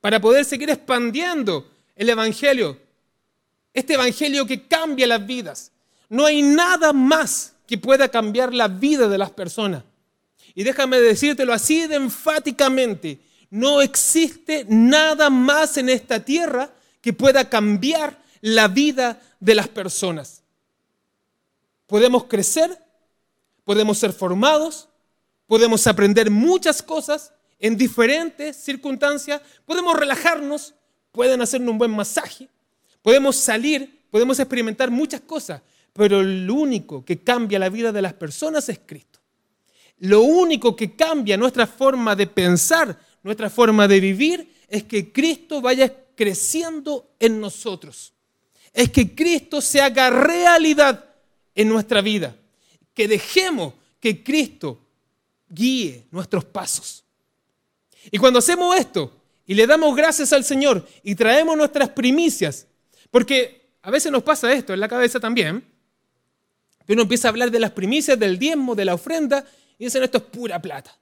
para 0.00 0.20
poder 0.20 0.44
seguir 0.44 0.70
expandiendo 0.70 1.70
el 1.94 2.10
Evangelio, 2.10 2.76
este 3.72 3.94
Evangelio 3.94 4.44
que 4.48 4.66
cambia 4.66 5.06
las 5.06 5.24
vidas. 5.24 5.70
No 6.08 6.26
hay 6.26 6.42
nada 6.42 6.92
más 6.92 7.54
que 7.68 7.78
pueda 7.78 8.08
cambiar 8.08 8.52
la 8.52 8.66
vida 8.66 9.06
de 9.06 9.18
las 9.18 9.30
personas. 9.30 9.84
Y 10.54 10.62
déjame 10.62 11.00
decírtelo 11.00 11.52
así 11.52 11.86
de 11.86 11.96
enfáticamente, 11.96 13.20
no 13.50 13.80
existe 13.80 14.66
nada 14.68 15.30
más 15.30 15.76
en 15.76 15.88
esta 15.88 16.24
tierra 16.24 16.70
que 17.00 17.12
pueda 17.12 17.48
cambiar 17.48 18.22
la 18.40 18.68
vida 18.68 19.20
de 19.40 19.54
las 19.54 19.68
personas. 19.68 20.42
Podemos 21.86 22.24
crecer, 22.24 22.78
podemos 23.64 23.98
ser 23.98 24.12
formados, 24.12 24.88
podemos 25.46 25.86
aprender 25.86 26.30
muchas 26.30 26.82
cosas 26.82 27.32
en 27.58 27.76
diferentes 27.76 28.56
circunstancias, 28.56 29.40
podemos 29.64 29.98
relajarnos, 29.98 30.74
pueden 31.12 31.40
hacernos 31.42 31.70
un 31.70 31.78
buen 31.78 31.90
masaje, 31.90 32.48
podemos 33.02 33.36
salir, 33.36 34.04
podemos 34.10 34.38
experimentar 34.38 34.90
muchas 34.90 35.20
cosas, 35.20 35.62
pero 35.92 36.22
lo 36.22 36.54
único 36.54 37.04
que 37.04 37.22
cambia 37.22 37.58
la 37.58 37.68
vida 37.68 37.92
de 37.92 38.02
las 38.02 38.14
personas 38.14 38.68
es 38.68 38.80
Cristo. 38.84 39.13
Lo 40.04 40.20
único 40.20 40.76
que 40.76 40.94
cambia 40.94 41.38
nuestra 41.38 41.66
forma 41.66 42.14
de 42.14 42.26
pensar, 42.26 43.00
nuestra 43.22 43.48
forma 43.48 43.88
de 43.88 44.00
vivir, 44.00 44.54
es 44.68 44.82
que 44.84 45.10
Cristo 45.10 45.62
vaya 45.62 45.90
creciendo 46.14 47.14
en 47.18 47.40
nosotros. 47.40 48.12
Es 48.74 48.90
que 48.90 49.14
Cristo 49.14 49.62
se 49.62 49.80
haga 49.80 50.10
realidad 50.10 51.06
en 51.54 51.70
nuestra 51.70 52.02
vida. 52.02 52.36
Que 52.92 53.08
dejemos 53.08 53.72
que 53.98 54.22
Cristo 54.22 54.78
guíe 55.48 56.04
nuestros 56.10 56.44
pasos. 56.44 57.02
Y 58.10 58.18
cuando 58.18 58.40
hacemos 58.40 58.76
esto 58.76 59.10
y 59.46 59.54
le 59.54 59.66
damos 59.66 59.96
gracias 59.96 60.34
al 60.34 60.44
Señor 60.44 60.86
y 61.02 61.14
traemos 61.14 61.56
nuestras 61.56 61.88
primicias, 61.88 62.66
porque 63.10 63.70
a 63.80 63.90
veces 63.90 64.12
nos 64.12 64.22
pasa 64.22 64.52
esto 64.52 64.74
en 64.74 64.80
la 64.80 64.88
cabeza 64.88 65.18
también, 65.18 65.64
que 66.86 66.92
uno 66.92 67.02
empieza 67.02 67.28
a 67.28 67.30
hablar 67.30 67.50
de 67.50 67.60
las 67.60 67.70
primicias, 67.70 68.18
del 68.18 68.38
diezmo, 68.38 68.74
de 68.74 68.84
la 68.84 68.92
ofrenda, 68.92 69.46
y 69.84 69.88
dicen 69.88 70.02
esto 70.02 70.16
es 70.16 70.24
pura 70.24 70.62
plata. 70.62 70.98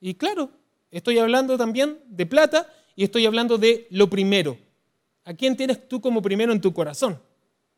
Y 0.00 0.14
claro, 0.14 0.50
estoy 0.90 1.16
hablando 1.18 1.56
también 1.56 2.00
de 2.08 2.26
plata 2.26 2.68
y 2.96 3.04
estoy 3.04 3.24
hablando 3.24 3.56
de 3.56 3.86
lo 3.90 4.10
primero. 4.10 4.58
¿A 5.24 5.32
quién 5.34 5.56
tienes 5.56 5.88
tú 5.88 6.00
como 6.00 6.20
primero 6.20 6.52
en 6.52 6.60
tu 6.60 6.74
corazón? 6.74 7.22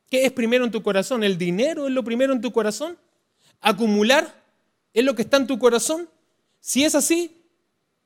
¿Qué 0.09 0.25
es 0.25 0.33
primero 0.33 0.65
en 0.65 0.71
tu 0.71 0.83
corazón? 0.83 1.23
¿El 1.23 1.37
dinero 1.37 1.87
es 1.87 1.93
lo 1.93 2.03
primero 2.03 2.33
en 2.33 2.41
tu 2.41 2.51
corazón? 2.51 2.97
¿Acumular 3.61 4.43
es 4.95 5.05
lo 5.05 5.15
que 5.15 5.21
está 5.21 5.37
en 5.37 5.47
tu 5.47 5.59
corazón? 5.59 6.09
Si 6.61 6.83
es 6.83 6.95
así, 6.95 7.43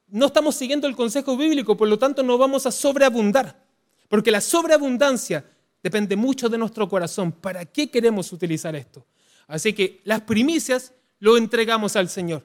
no 0.08 0.26
estamos 0.26 0.56
siguiendo 0.56 0.88
el 0.88 0.96
consejo 0.96 1.36
bíblico, 1.36 1.76
por 1.76 1.86
lo 1.86 1.96
tanto 1.96 2.24
no 2.24 2.38
vamos 2.38 2.66
a 2.66 2.72
sobreabundar, 2.72 3.64
porque 4.08 4.32
la 4.32 4.40
sobreabundancia 4.40 5.44
depende 5.80 6.16
mucho 6.16 6.48
de 6.48 6.58
nuestro 6.58 6.88
corazón. 6.88 7.30
¿Para 7.30 7.64
qué 7.66 7.88
queremos 7.88 8.32
utilizar 8.32 8.74
esto? 8.74 9.06
Así 9.46 9.72
que 9.72 10.00
las 10.02 10.22
primicias 10.22 10.92
lo 11.22 11.36
entregamos 11.36 11.94
al 11.94 12.08
Señor. 12.08 12.44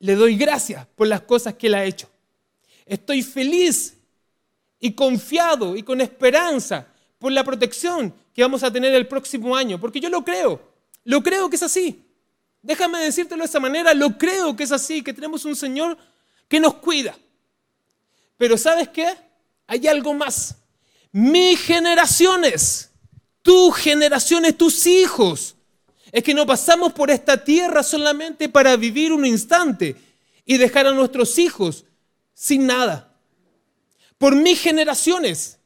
Le 0.00 0.16
doy 0.16 0.36
gracias 0.36 0.84
por 0.96 1.06
las 1.06 1.20
cosas 1.20 1.54
que 1.54 1.68
Él 1.68 1.76
ha 1.76 1.84
hecho. 1.84 2.10
Estoy 2.84 3.22
feliz 3.22 3.94
y 4.80 4.94
confiado 4.94 5.76
y 5.76 5.84
con 5.84 6.00
esperanza 6.00 6.88
por 7.20 7.30
la 7.30 7.44
protección 7.44 8.12
que 8.34 8.42
vamos 8.42 8.64
a 8.64 8.72
tener 8.72 8.92
el 8.94 9.06
próximo 9.06 9.54
año, 9.54 9.78
porque 9.78 10.00
yo 10.00 10.08
lo 10.08 10.24
creo, 10.24 10.60
lo 11.04 11.22
creo 11.22 11.48
que 11.48 11.54
es 11.54 11.62
así. 11.62 12.04
Déjame 12.62 12.98
decírtelo 12.98 13.44
de 13.44 13.48
esa 13.48 13.60
manera, 13.60 13.94
lo 13.94 14.18
creo 14.18 14.56
que 14.56 14.64
es 14.64 14.72
así, 14.72 15.00
que 15.00 15.12
tenemos 15.12 15.44
un 15.44 15.54
Señor 15.54 15.96
que 16.48 16.58
nos 16.58 16.74
cuida. 16.74 17.16
Pero 18.36 18.58
¿sabes 18.58 18.88
qué? 18.88 19.14
Hay 19.68 19.86
algo 19.86 20.14
más. 20.14 20.56
Mis 21.12 21.60
generaciones, 21.60 22.90
tus 23.40 23.76
generaciones, 23.76 24.58
tus 24.58 24.84
hijos. 24.88 25.54
Es 26.12 26.22
que 26.22 26.34
no 26.34 26.46
pasamos 26.46 26.92
por 26.92 27.10
esta 27.10 27.42
tierra 27.42 27.82
solamente 27.82 28.48
para 28.48 28.76
vivir 28.76 29.12
un 29.12 29.26
instante 29.26 29.96
y 30.44 30.56
dejar 30.56 30.86
a 30.86 30.92
nuestros 30.92 31.38
hijos 31.38 31.84
sin 32.34 32.66
nada. 32.66 33.14
Por 34.16 34.34
mis 34.34 34.60
generaciones, 34.60 35.58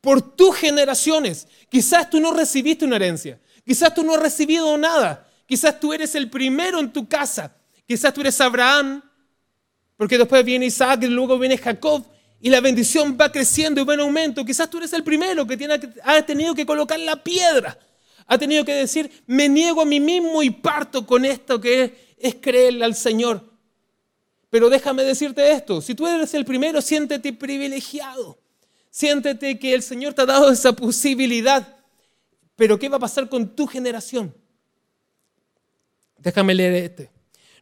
por 0.00 0.34
tus 0.34 0.56
generaciones. 0.56 1.48
Quizás 1.68 2.10
tú 2.10 2.20
no 2.20 2.32
recibiste 2.32 2.84
una 2.84 2.96
herencia. 2.96 3.40
Quizás 3.64 3.94
tú 3.94 4.02
no 4.02 4.14
has 4.14 4.20
recibido 4.20 4.76
nada. 4.76 5.28
Quizás 5.46 5.78
tú 5.78 5.92
eres 5.92 6.14
el 6.14 6.28
primero 6.28 6.80
en 6.80 6.92
tu 6.92 7.08
casa. 7.08 7.56
Quizás 7.86 8.12
tú 8.12 8.20
eres 8.20 8.40
Abraham, 8.40 9.02
porque 9.96 10.18
después 10.18 10.44
viene 10.44 10.66
Isaac 10.66 11.02
y 11.02 11.06
luego 11.06 11.38
viene 11.38 11.56
Jacob 11.56 12.04
y 12.40 12.50
la 12.50 12.60
bendición 12.60 13.16
va 13.18 13.32
creciendo 13.32 13.80
y 13.80 13.84
va 13.84 13.94
en 13.94 14.00
aumento. 14.00 14.44
Quizás 14.44 14.68
tú 14.68 14.78
eres 14.78 14.92
el 14.92 15.02
primero 15.02 15.46
que 15.46 15.56
tiene, 15.56 15.80
ha 16.02 16.22
tenido 16.22 16.54
que 16.54 16.66
colocar 16.66 16.98
la 17.00 17.22
piedra. 17.22 17.78
Ha 18.26 18.38
tenido 18.38 18.64
que 18.64 18.74
decir, 18.74 19.10
me 19.26 19.48
niego 19.48 19.82
a 19.82 19.84
mí 19.84 20.00
mismo 20.00 20.42
y 20.42 20.50
parto 20.50 21.06
con 21.06 21.24
esto 21.24 21.60
que 21.60 21.82
es, 21.82 21.92
es 22.18 22.34
creerle 22.36 22.84
al 22.84 22.94
Señor. 22.94 23.42
Pero 24.50 24.70
déjame 24.70 25.02
decirte 25.02 25.50
esto, 25.50 25.80
si 25.80 25.94
tú 25.94 26.06
eres 26.06 26.32
el 26.34 26.44
primero, 26.44 26.80
siéntete 26.80 27.32
privilegiado. 27.32 28.38
Siéntete 28.90 29.58
que 29.58 29.74
el 29.74 29.82
Señor 29.82 30.14
te 30.14 30.22
ha 30.22 30.26
dado 30.26 30.52
esa 30.52 30.72
posibilidad. 30.72 31.76
Pero 32.56 32.78
¿qué 32.78 32.88
va 32.88 32.98
a 32.98 33.00
pasar 33.00 33.28
con 33.28 33.56
tu 33.56 33.66
generación? 33.66 34.32
Déjame 36.18 36.54
leer 36.54 36.74
este. 36.74 37.10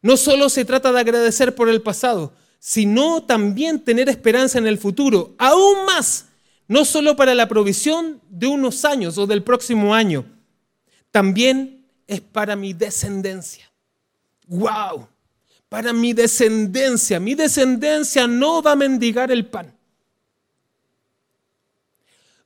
No 0.03 0.17
solo 0.17 0.49
se 0.49 0.65
trata 0.65 0.93
de 0.93 1.01
agradecer 1.01 1.55
por 1.55 1.69
el 1.69 1.81
pasado, 1.81 2.35
sino 2.59 3.25
también 3.25 3.83
tener 3.83 4.09
esperanza 4.09 4.59
en 4.59 4.67
el 4.67 4.79
futuro, 4.79 5.35
aún 5.39 5.85
más, 5.85 6.27
no 6.69 6.85
solo 6.85 7.17
para 7.17 7.35
la 7.35 7.49
provisión 7.49 8.21
de 8.29 8.47
unos 8.47 8.85
años 8.85 9.19
o 9.19 9.27
del 9.27 9.43
próximo 9.43 9.95
año, 9.95 10.27
también 11.13 11.87
es 12.09 12.21
para 12.21 12.57
mi 12.57 12.73
descendencia. 12.73 13.71
¡Wow! 14.47 15.07
Para 15.69 15.93
mi 15.93 16.13
descendencia. 16.13 17.21
Mi 17.21 17.35
descendencia 17.35 18.27
no 18.27 18.63
va 18.63 18.73
a 18.73 18.77
mendigar 18.77 19.31
el 19.31 19.47
pan. 19.47 19.73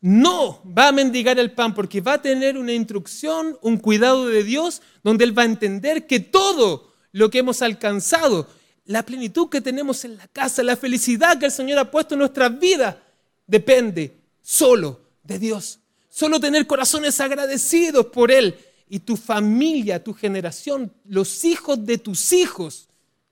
No 0.01 0.61
va 0.65 0.89
a 0.89 0.93
mendigar 0.93 1.39
el 1.39 1.53
pan 1.53 1.75
porque 1.75 2.01
va 2.01 2.15
a 2.15 2.23
tener 2.23 2.59
una 2.59 2.73
instrucción, 2.73 3.59
un 3.63 3.79
cuidado 3.79 4.27
de 4.27 4.45
Dios, 4.45 4.83
donde 5.03 5.25
Él 5.25 5.37
va 5.37 5.43
a 5.43 5.47
entender 5.47 6.07
que 6.07 6.21
todo 6.21 6.93
lo 7.13 7.31
que 7.31 7.39
hemos 7.39 7.63
alcanzado, 7.63 8.49
la 8.85 9.05
plenitud 9.05 9.49
que 9.49 9.61
tenemos 9.61 10.05
en 10.05 10.17
la 10.17 10.29
casa, 10.29 10.63
la 10.63 10.77
felicidad 10.77 11.39
que 11.39 11.47
el 11.47 11.53
Señor 11.53 11.79
ha 11.79 11.91
puesto 11.91 12.15
en 12.15 12.21
nuestra 12.21 12.49
vida, 12.49 13.03
depende 13.47 14.21
solo 14.43 15.01
de 15.25 15.39
Dios. 15.39 15.81
Solo 16.17 16.41
tener 16.41 16.67
corazones 16.67 17.21
agradecidos 17.21 18.07
por 18.07 18.33
Él 18.33 18.57
y 18.89 19.01
tu 19.01 19.19
familia, 19.19 20.03
tu 20.03 20.15
generación, 20.15 20.91
los 21.05 21.45
hijos 21.45 21.85
de 21.85 21.99
tus 21.99 22.33
hijos 22.33 22.89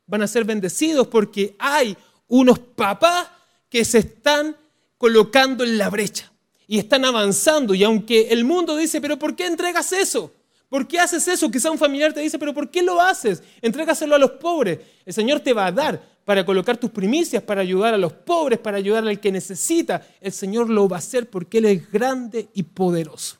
van 0.07 0.20
a 0.20 0.28
ser 0.28 0.45
bendecidos 0.45 1.07
porque 1.07 1.57
hay 1.59 1.97
unos 2.28 2.59
papás 2.59 3.28
que 3.70 3.87
se 3.87 4.01
están 4.01 4.55
colocando 4.99 5.64
en 5.64 5.78
la 5.78 5.89
brecha 5.89 6.30
y 6.66 6.78
están 6.78 7.07
avanzando. 7.07 7.74
Y 7.74 7.85
aunque 7.85 8.28
el 8.28 8.45
mundo 8.45 8.76
dice, 8.76 9.01
pero 9.01 9.18
¿por 9.18 9.35
qué 9.35 9.47
entregas 9.47 9.91
eso? 9.93 10.30
¿Por 10.68 10.87
qué 10.87 11.01
haces 11.01 11.26
eso? 11.26 11.51
Quizá 11.51 11.70
un 11.70 11.78
familiar 11.78 12.12
te 12.12 12.20
dice, 12.20 12.39
pero 12.39 12.53
¿por 12.53 12.70
qué 12.70 12.82
lo 12.82 13.01
haces? 13.01 13.43
Entrégaselo 13.62 14.14
a 14.14 14.18
los 14.18 14.32
pobres. 14.32 14.78
El 15.07 15.14
Señor 15.14 15.41
te 15.41 15.55
va 15.55 15.68
a 15.68 15.72
dar 15.72 16.14
para 16.25 16.45
colocar 16.45 16.77
tus 16.77 16.91
primicias, 16.91 17.43
para 17.43 17.61
ayudar 17.61 17.95
a 17.95 17.99
los 17.99 18.12
pobres, 18.12 18.59
para 18.59 18.79
ayudar 18.79 19.07
al 19.07 19.20
que 19.20 19.31
necesita. 19.31 20.07
El 20.20 20.33
Señor 20.33 20.70
lo 20.70 20.89
va 20.89 20.97
a 20.97 20.99
hacer 20.99 21.29
porque 21.29 21.59
Él 21.59 21.66
es 21.66 21.91
grande 21.91 22.49
y 22.55 22.62
poderoso. 22.62 23.37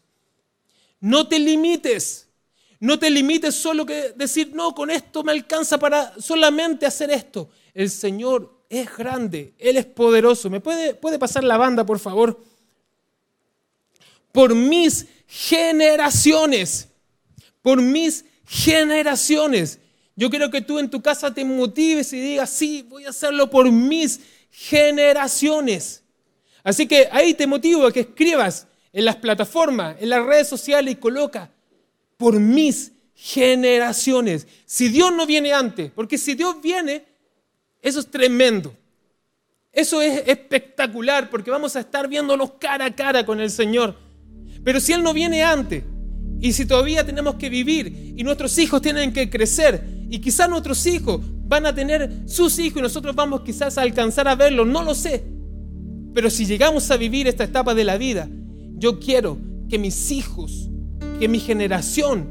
No 1.01 1.26
te 1.26 1.39
limites. 1.39 2.28
No 2.80 2.99
te 2.99 3.09
limites 3.09 3.55
solo 3.55 3.87
que 3.87 4.12
decir, 4.14 4.51
no, 4.55 4.74
con 4.74 4.91
esto 4.91 5.24
me 5.24 5.32
alcanza 5.32 5.78
para 5.78 6.12
solamente 6.20 6.85
hacer 6.85 7.11
esto. 7.11 7.49
El 7.72 7.89
Señor 7.89 8.66
es 8.68 8.95
grande, 8.95 9.55
Él 9.59 9.78
es 9.78 9.87
poderoso. 9.87 10.51
¿Me 10.51 10.61
puede, 10.61 10.95
puede 10.95 11.18
pasar 11.18 11.45
la 11.45 11.57
banda, 11.57 11.87
por 11.87 11.99
favor? 11.99 12.39
Por 14.32 14.55
mis 14.55 15.07
generaciones, 15.26 16.89
por 17.62 17.80
mis 17.80 18.26
generaciones. 18.45 19.78
Yo 20.17 20.31
quiero 20.31 20.51
que 20.51 20.61
tú 20.61 20.79
en 20.79 20.91
tu 20.91 21.03
casa 21.03 21.35
te 21.35 21.45
motives 21.45 22.12
y 22.12 22.21
digas, 22.21 22.51
sí, 22.51 22.87
voy 22.89 23.05
a 23.05 23.11
hacerlo 23.11 23.51
por 23.51 23.71
mis 23.71 24.21
generaciones. 24.51 26.03
Así 26.62 26.87
que 26.87 27.09
ahí 27.11 27.35
te 27.35 27.47
motivo 27.47 27.87
a 27.87 27.93
que 27.93 28.01
escribas 28.01 28.67
en 28.93 29.05
las 29.05 29.17
plataformas, 29.17 29.97
en 30.01 30.09
las 30.11 30.25
redes 30.25 30.49
sociales 30.49 30.93
y 30.93 30.97
coloca 30.97 31.51
por 32.17 32.39
mis 32.39 32.93
generaciones. 33.15 34.47
Si 34.65 34.89
Dios 34.89 35.12
no 35.12 35.27
viene 35.27 35.53
antes, 35.53 35.91
porque 35.91 36.17
si 36.17 36.35
Dios 36.35 36.61
viene, 36.62 37.05
eso 37.83 38.01
es 38.01 38.07
tremendo. 38.07 38.75
Eso 39.73 40.01
es 40.01 40.23
espectacular 40.29 41.29
porque 41.29 41.51
vamos 41.51 41.75
a 41.75 41.81
estar 41.81 42.07
viéndonos 42.07 42.53
cara 42.61 42.85
a 42.85 42.95
cara 42.95 43.27
con 43.27 43.41
el 43.41 43.51
Señor. 43.51 43.97
Pero 44.62 44.79
si 44.79 44.93
Él 44.93 45.03
no 45.03 45.12
viene 45.12 45.43
antes, 45.43 45.83
y 46.41 46.53
si 46.53 46.67
todavía 46.67 47.05
tenemos 47.05 47.37
que 47.37 47.49
vivir 47.49 48.12
y 48.17 48.23
nuestros 48.23 48.59
hijos 48.59 48.83
tienen 48.83 49.12
que 49.12 49.31
crecer, 49.31 49.83
y 50.09 50.18
quizás 50.18 50.48
nuestros 50.48 50.86
hijos 50.86 51.20
van 51.46 51.66
a 51.66 51.74
tener 51.74 52.22
sus 52.26 52.59
hijos 52.59 52.78
y 52.78 52.82
nosotros 52.82 53.14
vamos 53.14 53.42
quizás 53.42 53.78
a 53.78 53.82
alcanzar 53.82 54.28
a 54.28 54.34
verlos, 54.34 54.66
no 54.66 54.82
lo 54.82 54.94
sé. 54.94 55.24
Pero 56.14 56.30
si 56.30 56.46
llegamos 56.46 56.90
a 56.90 56.96
vivir 56.96 57.26
esta 57.26 57.44
etapa 57.44 57.74
de 57.74 57.84
la 57.84 57.96
vida, 57.96 58.28
yo 58.76 58.98
quiero 58.98 59.36
que 59.68 59.78
mis 59.78 60.11
hijos, 60.11 60.70
que 61.18 61.28
mi 61.28 61.40
generación 61.40 62.28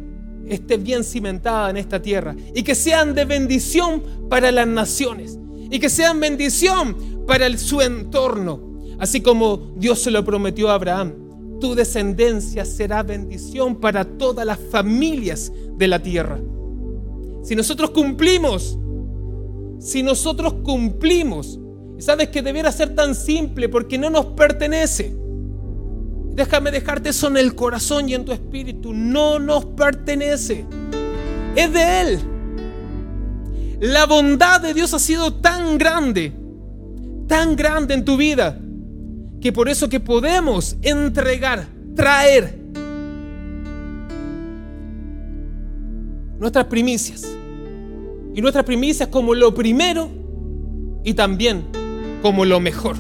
esté 0.48 0.78
bien 0.78 1.04
cimentada 1.04 1.70
en 1.70 1.78
esta 1.78 2.02
tierra 2.02 2.36
y 2.54 2.64
que 2.64 2.76
sean 2.76 3.14
de 3.14 3.26
bendición 3.26 4.04
para 4.30 4.52
las 4.52 4.68
naciones 4.68 5.38
y 5.70 5.80
que 5.80 5.90
sean 5.90 6.20
bendición 6.20 7.26
para 7.28 7.58
su 7.58 7.82
entorno, 7.82 8.80
así 9.00 9.22
como 9.22 9.74
Dios 9.78 10.00
se 10.00 10.12
lo 10.12 10.24
prometió 10.24 10.70
a 10.70 10.76
Abraham. 10.76 11.14
Tu 11.60 11.76
descendencia 11.76 12.66
será 12.66 13.04
bendición 13.04 13.78
para 13.78 14.04
todas 14.04 14.46
las 14.46 14.60
familias 14.60 15.52
de 15.78 15.88
la 15.88 16.00
tierra. 16.00 16.40
Si 17.44 17.56
nosotros 17.56 17.92
cumplimos, 17.92 18.80
si 19.80 20.02
nosotros 20.02 20.54
cumplimos, 20.64 21.60
sabes 22.00 22.30
que 22.30 22.42
debiera 22.42 22.72
ser 22.72 22.96
tan 22.96 23.14
simple 23.14 23.68
porque 23.68 23.98
no 23.98 24.10
nos 24.10 24.28
pertenece. 24.28 25.14
Déjame 26.34 26.72
dejarte 26.72 27.10
eso 27.10 27.28
en 27.28 27.38
el 27.38 27.54
corazón 27.54 28.10
y 28.10 28.16
en 28.16 28.26
tu 28.26 28.32
espíritu. 28.32 28.94
No 28.94 29.40
nos 29.40 29.66
pertenece. 29.66 30.66
Es 31.56 31.72
de 31.72 32.02
Él. 32.02 32.20
La 33.82 34.06
bondad 34.06 34.62
de 34.62 34.74
Dios 34.74 34.94
ha 34.94 35.00
sido 35.00 35.34
tan 35.34 35.78
grande, 35.78 36.34
tan 37.28 37.58
grande 37.58 37.94
en 37.94 38.06
tu 38.06 38.16
vida, 38.16 38.58
que 39.42 39.52
por 39.52 39.68
eso 39.68 39.90
que 39.90 40.00
podemos 40.00 40.78
entregar, 40.82 41.68
traer 41.94 42.63
nuestras 46.44 46.66
primicias. 46.66 47.26
Y 48.36 48.42
nuestras 48.42 48.66
primicias 48.66 49.08
como 49.08 49.34
lo 49.34 49.54
primero 49.54 50.10
y 51.04 51.14
también 51.14 51.64
como 52.22 52.44
lo 52.44 52.60
mejor. 52.60 52.98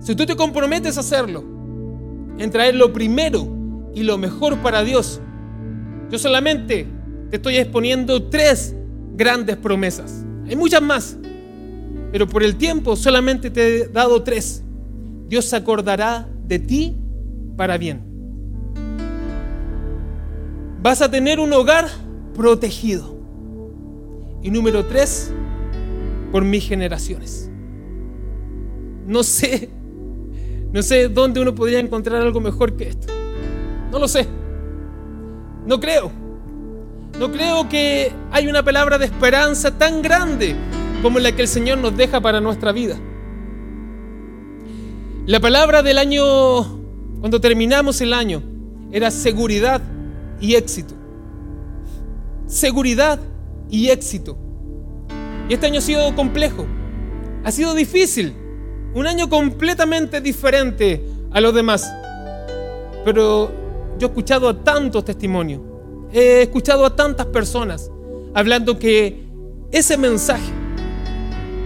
Si 0.00 0.14
tú 0.14 0.26
te 0.26 0.36
comprometes 0.36 0.98
a 0.98 1.00
hacerlo, 1.00 1.42
en 2.38 2.50
traer 2.50 2.74
lo 2.74 2.92
primero 2.92 3.48
y 3.94 4.02
lo 4.02 4.18
mejor 4.18 4.58
para 4.58 4.84
Dios, 4.84 5.20
yo 6.10 6.18
solamente 6.18 6.86
te 7.30 7.36
estoy 7.36 7.56
exponiendo 7.56 8.24
tres 8.24 8.74
grandes 9.14 9.56
promesas. 9.56 10.26
Hay 10.46 10.56
muchas 10.56 10.82
más, 10.82 11.16
pero 12.12 12.28
por 12.28 12.42
el 12.42 12.56
tiempo 12.56 12.96
solamente 12.96 13.50
te 13.50 13.76
he 13.76 13.88
dado 13.88 14.22
tres. 14.22 14.62
Dios 15.26 15.46
se 15.46 15.56
acordará 15.56 16.28
de 16.46 16.58
ti 16.58 16.96
para 17.56 17.78
bien. 17.78 18.07
Vas 20.80 21.02
a 21.02 21.10
tener 21.10 21.40
un 21.40 21.52
hogar 21.52 21.88
protegido. 22.34 23.16
Y 24.42 24.50
número 24.50 24.86
tres, 24.86 25.32
por 26.30 26.44
mis 26.44 26.68
generaciones. 26.68 27.50
No 29.06 29.22
sé, 29.22 29.70
no 30.72 30.82
sé 30.82 31.08
dónde 31.08 31.40
uno 31.40 31.54
podría 31.54 31.80
encontrar 31.80 32.22
algo 32.22 32.40
mejor 32.40 32.76
que 32.76 32.88
esto. 32.88 33.12
No 33.90 33.98
lo 33.98 34.06
sé. 34.06 34.26
No 35.66 35.80
creo. 35.80 36.12
No 37.18 37.32
creo 37.32 37.68
que 37.68 38.12
hay 38.30 38.46
una 38.46 38.62
palabra 38.62 38.98
de 38.98 39.06
esperanza 39.06 39.76
tan 39.76 40.02
grande 40.02 40.54
como 41.02 41.18
la 41.18 41.32
que 41.32 41.42
el 41.42 41.48
Señor 41.48 41.78
nos 41.78 41.96
deja 41.96 42.20
para 42.20 42.40
nuestra 42.40 42.70
vida. 42.70 42.96
La 45.26 45.40
palabra 45.40 45.82
del 45.82 45.98
año, 45.98 46.22
cuando 47.20 47.40
terminamos 47.40 48.00
el 48.00 48.12
año, 48.12 48.42
era 48.92 49.10
seguridad 49.10 49.82
y 50.40 50.54
éxito. 50.54 50.94
Seguridad 52.46 53.18
y 53.70 53.88
éxito. 53.88 54.38
Y 55.48 55.54
este 55.54 55.66
año 55.66 55.78
ha 55.78 55.82
sido 55.82 56.14
complejo, 56.14 56.66
ha 57.44 57.50
sido 57.50 57.74
difícil, 57.74 58.34
un 58.94 59.06
año 59.06 59.28
completamente 59.28 60.20
diferente 60.20 61.04
a 61.30 61.40
los 61.40 61.54
demás. 61.54 61.90
Pero 63.04 63.50
yo 63.98 64.06
he 64.06 64.10
escuchado 64.10 64.48
a 64.48 64.62
tantos 64.62 65.04
testimonios, 65.04 65.60
he 66.12 66.42
escuchado 66.42 66.84
a 66.84 66.94
tantas 66.94 67.26
personas 67.26 67.90
hablando 68.34 68.78
que 68.78 69.26
ese 69.70 69.96
mensaje, 69.96 70.52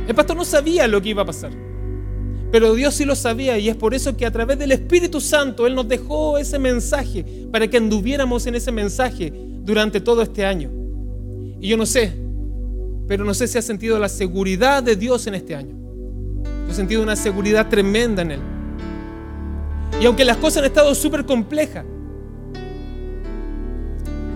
el 0.07 0.15
pastor 0.15 0.37
no 0.37 0.45
sabía 0.45 0.87
lo 0.87 1.01
que 1.01 1.11
iba 1.11 1.23
a 1.23 1.27
pasar, 1.27 1.53
pero 2.53 2.75
Dios 2.75 2.93
sí 2.95 3.07
lo 3.07 3.17
sabía 3.17 3.59
y 3.59 3.71
es 3.71 3.77
por 3.77 3.95
eso 3.95 4.15
que 4.15 4.27
a 4.27 4.31
través 4.31 4.59
del 4.59 4.73
Espíritu 4.73 5.23
Santo 5.23 5.67
Él 5.67 5.75
nos 5.75 5.89
dejó 5.89 6.37
ese 6.37 6.59
mensaje 6.59 7.25
para 7.51 7.67
que 7.67 7.79
anduviéramos 7.79 8.47
en 8.47 8.55
ese 8.55 8.71
mensaje 8.71 9.33
durante 9.65 10.03
todo 10.03 10.21
este 10.21 10.45
año. 10.45 10.71
Y 11.59 11.69
yo 11.69 11.79
no 11.79 11.87
sé, 11.87 12.13
pero 13.09 13.25
no 13.25 13.33
sé 13.33 13.49
si 13.49 13.57
has 13.57 13.65
sentido 13.65 13.99
la 13.99 14.11
seguridad 14.11 14.83
de 14.83 14.97
Dios 14.97 15.27
en 15.27 15.35
este 15.35 15.57
año. 15.57 15.75
Yo 16.67 16.73
he 16.73 16.75
sentido 16.75 17.03
una 17.03 17.17
seguridad 17.17 17.71
tremenda 17.71 18.21
en 18.21 18.33
Él. 18.33 18.41
Y 19.99 20.05
aunque 20.05 20.27
las 20.27 20.37
cosas 20.37 20.59
han 20.59 20.67
estado 20.67 20.95
súper 20.95 21.25
complejas, 21.25 21.87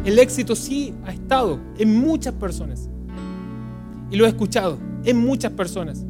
el 0.07 0.19
éxito 0.19 0.57
sí 0.57 0.95
ha 1.05 1.13
estado 1.13 1.61
en 1.77 2.01
muchas 2.01 2.33
personas. 2.33 2.89
Y 4.11 4.17
lo 4.17 4.25
he 4.25 4.29
escuchado 4.29 4.79
en 5.05 5.19
muchas 5.19 5.53
personas. 5.53 6.03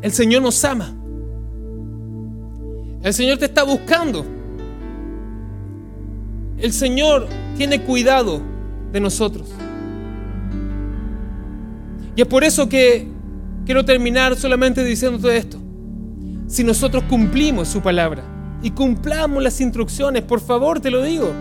El 0.00 0.12
Señor 0.12 0.42
nos 0.42 0.64
ama. 0.64 0.94
El 3.02 3.14
Señor 3.14 3.38
te 3.38 3.46
está 3.46 3.64
buscando. 3.64 4.24
El 6.58 6.72
Señor 6.72 7.28
tiene 7.56 7.82
cuidado 7.82 8.40
de 8.92 9.00
nosotros. 9.00 9.48
Y 12.16 12.20
es 12.20 12.26
por 12.26 12.42
eso 12.42 12.68
que 12.68 13.06
quiero 13.64 13.84
terminar 13.84 14.36
solamente 14.36 14.84
diciéndote 14.84 15.36
esto. 15.36 15.58
Si 16.48 16.64
nosotros 16.64 17.04
cumplimos 17.04 17.68
su 17.68 17.80
palabra 17.80 18.24
y 18.62 18.70
cumplamos 18.70 19.42
las 19.42 19.60
instrucciones, 19.60 20.22
por 20.22 20.40
favor 20.40 20.80
te 20.80 20.90
lo 20.90 21.02
digo, 21.02 21.32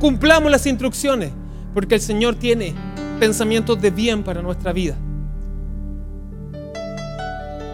cumplamos 0.00 0.50
las 0.50 0.66
instrucciones, 0.66 1.30
porque 1.74 1.96
el 1.96 2.00
Señor 2.00 2.34
tiene 2.34 2.74
pensamientos 3.20 3.80
de 3.80 3.90
bien 3.90 4.24
para 4.24 4.42
nuestra 4.42 4.72
vida. 4.72 4.96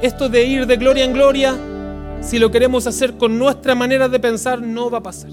Esto 0.03 0.29
de 0.29 0.45
ir 0.45 0.67
de 0.67 0.77
gloria 0.77 1.05
en 1.05 1.13
gloria, 1.13 1.55
si 2.21 2.39
lo 2.39 2.51
queremos 2.51 2.87
hacer 2.87 3.17
con 3.17 3.39
nuestra 3.39 3.75
manera 3.75 4.09
de 4.09 4.21
pensar, 4.21 4.63
no 4.63 4.91
va 4.91 4.99
a 4.99 5.03
pasar 5.03 5.31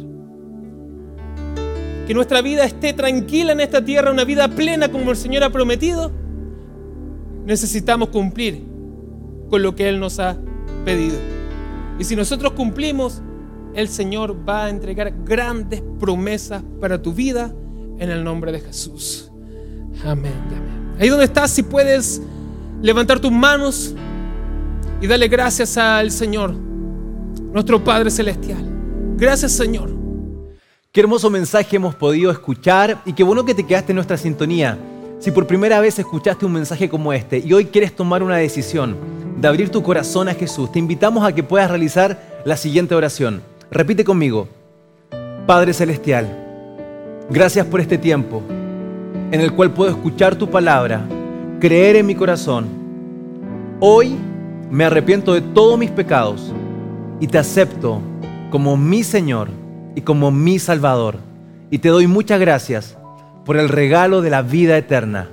que 2.06 2.14
nuestra 2.14 2.42
vida 2.42 2.66
esté 2.66 2.94
tranquila 2.94 3.52
en 3.54 3.62
esta 3.62 3.84
tierra, 3.84 4.12
una 4.12 4.24
vida 4.24 4.48
plena 4.48 4.90
como 4.90 5.12
el 5.12 5.18
Señor 5.18 5.44
ha 5.44 5.50
prometido, 5.50 6.12
necesitamos 7.46 8.10
cumplir 8.10 8.64
con 9.50 9.64
lo 9.64 9.76
que 9.76 9.90
Él 9.90 10.00
nos 10.00 10.20
ha 10.20 10.38
pedido. 10.84 11.18
Y 11.98 12.04
si 12.04 12.16
nosotros 12.16 12.54
cumplimos, 12.54 13.22
el 13.74 13.88
Señor 13.88 14.38
va 14.48 14.66
a 14.66 14.70
entregar 14.70 15.14
grandes 15.26 15.82
promesas 16.00 16.64
para 16.80 17.02
tu 17.02 17.14
vida 17.14 17.54
en 17.98 18.10
el 18.10 18.24
nombre 18.24 18.52
de 18.52 18.60
Jesús. 18.60 19.32
Amén. 20.04 20.34
amén. 20.48 20.96
Ahí 21.00 21.10
donde 21.10 21.26
estás, 21.26 21.52
si 21.52 21.64
puedes 21.64 22.22
levantar 22.82 23.20
tus 23.20 23.32
manos 23.32 23.96
y 25.02 25.08
darle 25.08 25.28
gracias 25.28 25.78
al 25.78 26.12
Señor, 26.12 26.54
nuestro 26.54 27.84
Padre 27.84 28.10
Celestial. 28.10 28.64
Gracias 29.18 29.54
Señor 29.54 29.96
Qué 30.96 31.02
hermoso 31.02 31.30
mensaje 31.30 31.76
hemos 31.76 31.94
podido 31.94 32.32
escuchar 32.32 33.02
y 33.04 33.12
qué 33.12 33.22
bueno 33.22 33.44
que 33.44 33.54
te 33.54 33.66
quedaste 33.66 33.92
en 33.92 33.98
nuestra 33.98 34.16
sintonía. 34.16 34.78
Si 35.20 35.30
por 35.30 35.46
primera 35.46 35.82
vez 35.82 36.00
escuchaste 36.00 36.46
un 36.46 36.54
mensaje 36.54 36.88
como 36.88 37.12
este 37.12 37.38
y 37.38 37.52
hoy 37.52 37.66
quieres 37.66 37.94
tomar 37.94 38.24
una 38.24 38.38
decisión, 38.38 38.96
de 39.36 39.46
abrir 39.46 39.68
tu 39.68 39.84
corazón 39.84 40.30
a 40.30 40.34
Jesús, 40.34 40.72
te 40.72 40.80
invitamos 40.80 41.28
a 41.28 41.36
que 41.36 41.44
puedas 41.44 41.70
realizar 41.70 42.42
la 42.46 42.56
siguiente 42.56 42.96
oración. 42.96 43.42
Repite 43.70 44.06
conmigo. 44.06 44.48
Padre 45.46 45.74
Celestial, 45.74 46.30
gracias 47.30 47.66
por 47.66 47.82
este 47.82 47.98
tiempo 47.98 48.42
en 49.34 49.42
el 49.42 49.52
cual 49.52 49.74
puedo 49.74 49.92
escuchar 49.92 50.38
tu 50.38 50.50
palabra, 50.50 51.06
creer 51.60 51.98
en 51.98 52.06
mi 52.06 52.16
corazón. 52.16 52.68
Hoy 53.82 54.16
me 54.72 54.86
arrepiento 54.86 55.34
de 55.34 55.42
todos 55.42 55.78
mis 55.78 55.92
pecados 55.92 56.52
y 57.20 57.28
te 57.28 57.38
acepto 57.38 58.02
como 58.50 58.78
mi 58.78 59.04
Señor 59.04 59.50
y 59.96 60.02
como 60.02 60.32
mi 60.32 60.60
Salvador. 60.60 61.18
Y 61.72 61.80
te 61.80 61.90
doy 61.90 62.08
muchas 62.08 62.40
gracias 62.40 62.98
por 63.46 63.58
el 63.58 63.70
regalo 63.70 64.22
de 64.22 64.30
la 64.30 64.42
vida 64.42 64.78
eterna. 64.78 65.30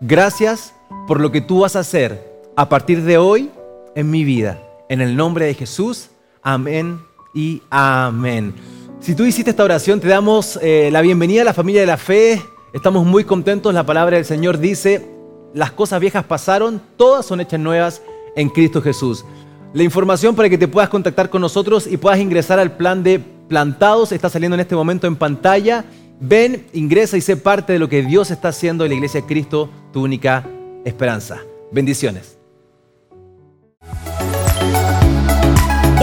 Gracias 0.00 0.74
por 1.06 1.20
lo 1.20 1.32
que 1.32 1.40
tú 1.40 1.60
vas 1.60 1.76
a 1.76 1.80
hacer 1.80 2.42
a 2.56 2.68
partir 2.68 3.02
de 3.02 3.18
hoy 3.18 3.50
en 3.94 4.10
mi 4.10 4.24
vida. 4.24 4.60
En 4.88 5.00
el 5.00 5.16
nombre 5.16 5.46
de 5.46 5.54
Jesús, 5.54 6.10
amén 6.42 7.00
y 7.34 7.62
amén. 7.70 8.54
Si 9.00 9.14
tú 9.14 9.24
hiciste 9.24 9.50
esta 9.50 9.64
oración, 9.64 10.00
te 10.00 10.08
damos 10.08 10.58
eh, 10.62 10.88
la 10.92 11.00
bienvenida 11.00 11.42
a 11.42 11.44
la 11.44 11.54
familia 11.54 11.80
de 11.80 11.86
la 11.86 11.96
fe. 11.96 12.42
Estamos 12.72 13.06
muy 13.06 13.24
contentos. 13.24 13.72
La 13.74 13.84
palabra 13.84 14.16
del 14.16 14.24
Señor 14.24 14.58
dice, 14.58 15.08
las 15.54 15.72
cosas 15.72 16.00
viejas 16.00 16.24
pasaron, 16.24 16.80
todas 16.96 17.24
son 17.26 17.40
hechas 17.40 17.60
nuevas 17.60 18.02
en 18.36 18.48
Cristo 18.48 18.82
Jesús. 18.82 19.24
La 19.72 19.82
información 19.82 20.36
para 20.36 20.48
que 20.48 20.58
te 20.58 20.68
puedas 20.68 20.88
contactar 20.88 21.30
con 21.30 21.40
nosotros 21.40 21.86
y 21.86 21.96
puedas 21.96 22.20
ingresar 22.20 22.58
al 22.60 22.76
plan 22.76 23.02
de 23.02 23.20
plantados 23.48 24.12
está 24.12 24.28
saliendo 24.28 24.54
en 24.54 24.60
este 24.60 24.76
momento 24.76 25.06
en 25.06 25.16
pantalla. 25.16 25.84
Ven, 26.20 26.66
ingresa 26.72 27.16
y 27.16 27.20
sé 27.20 27.36
parte 27.36 27.72
de 27.72 27.78
lo 27.78 27.88
que 27.88 28.02
Dios 28.02 28.30
está 28.30 28.48
haciendo 28.48 28.84
en 28.84 28.90
la 28.90 28.94
iglesia 28.94 29.20
de 29.20 29.26
Cristo, 29.26 29.68
tu 29.92 30.02
única 30.02 30.46
esperanza. 30.84 31.40
Bendiciones. 31.72 32.33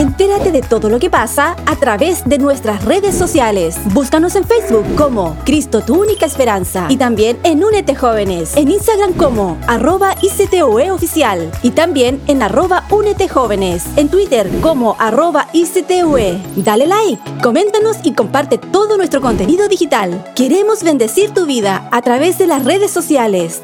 Entérate 0.02 0.52
de 0.52 0.64
todo 0.64 0.90
lo 0.90 0.98
que 0.98 1.12
pasa 1.12 1.56
a 1.68 1.76
través 1.76 2.28
de 2.28 2.40
nuestras 2.40 2.84
redes 2.86 3.14
sociales. 3.14 3.78
Búscanos 3.94 4.36
en 4.36 4.46
Facebook 4.46 4.84
como 4.98 5.38
Cristo 5.46 5.82
tu 5.82 6.02
única 6.02 6.26
esperanza 6.26 6.88
y 6.90 6.98
también 6.98 7.38
en 7.44 7.64
Únete 7.64 7.94
Jóvenes, 7.94 8.58
en 8.58 8.72
Instagram 8.72 9.14
como 9.14 9.60
arroba 9.68 10.16
ICTOE 10.20 10.90
oficial 10.90 11.52
y 11.62 11.70
también 11.70 12.20
en 12.26 12.42
arroba 12.42 12.84
Únete 12.90 13.30
Jóvenes, 13.30 13.86
en 13.96 14.10
Twitter 14.10 14.50
como 14.64 14.96
arroba 14.98 15.50
ICTOE. 15.54 16.42
Dale 16.56 16.88
like, 16.88 17.22
coméntanos 17.44 17.98
y 18.02 18.14
comparte 18.14 18.58
todo 18.58 18.98
nuestro 18.98 19.22
contenido 19.22 19.68
digital. 19.68 20.26
Queremos 20.34 20.82
bendecir 20.82 21.30
tu 21.30 21.46
vida 21.46 21.88
a 21.92 22.02
través 22.02 22.40
de 22.40 22.48
las 22.48 22.66
redes 22.66 22.90
sociales. 22.90 23.62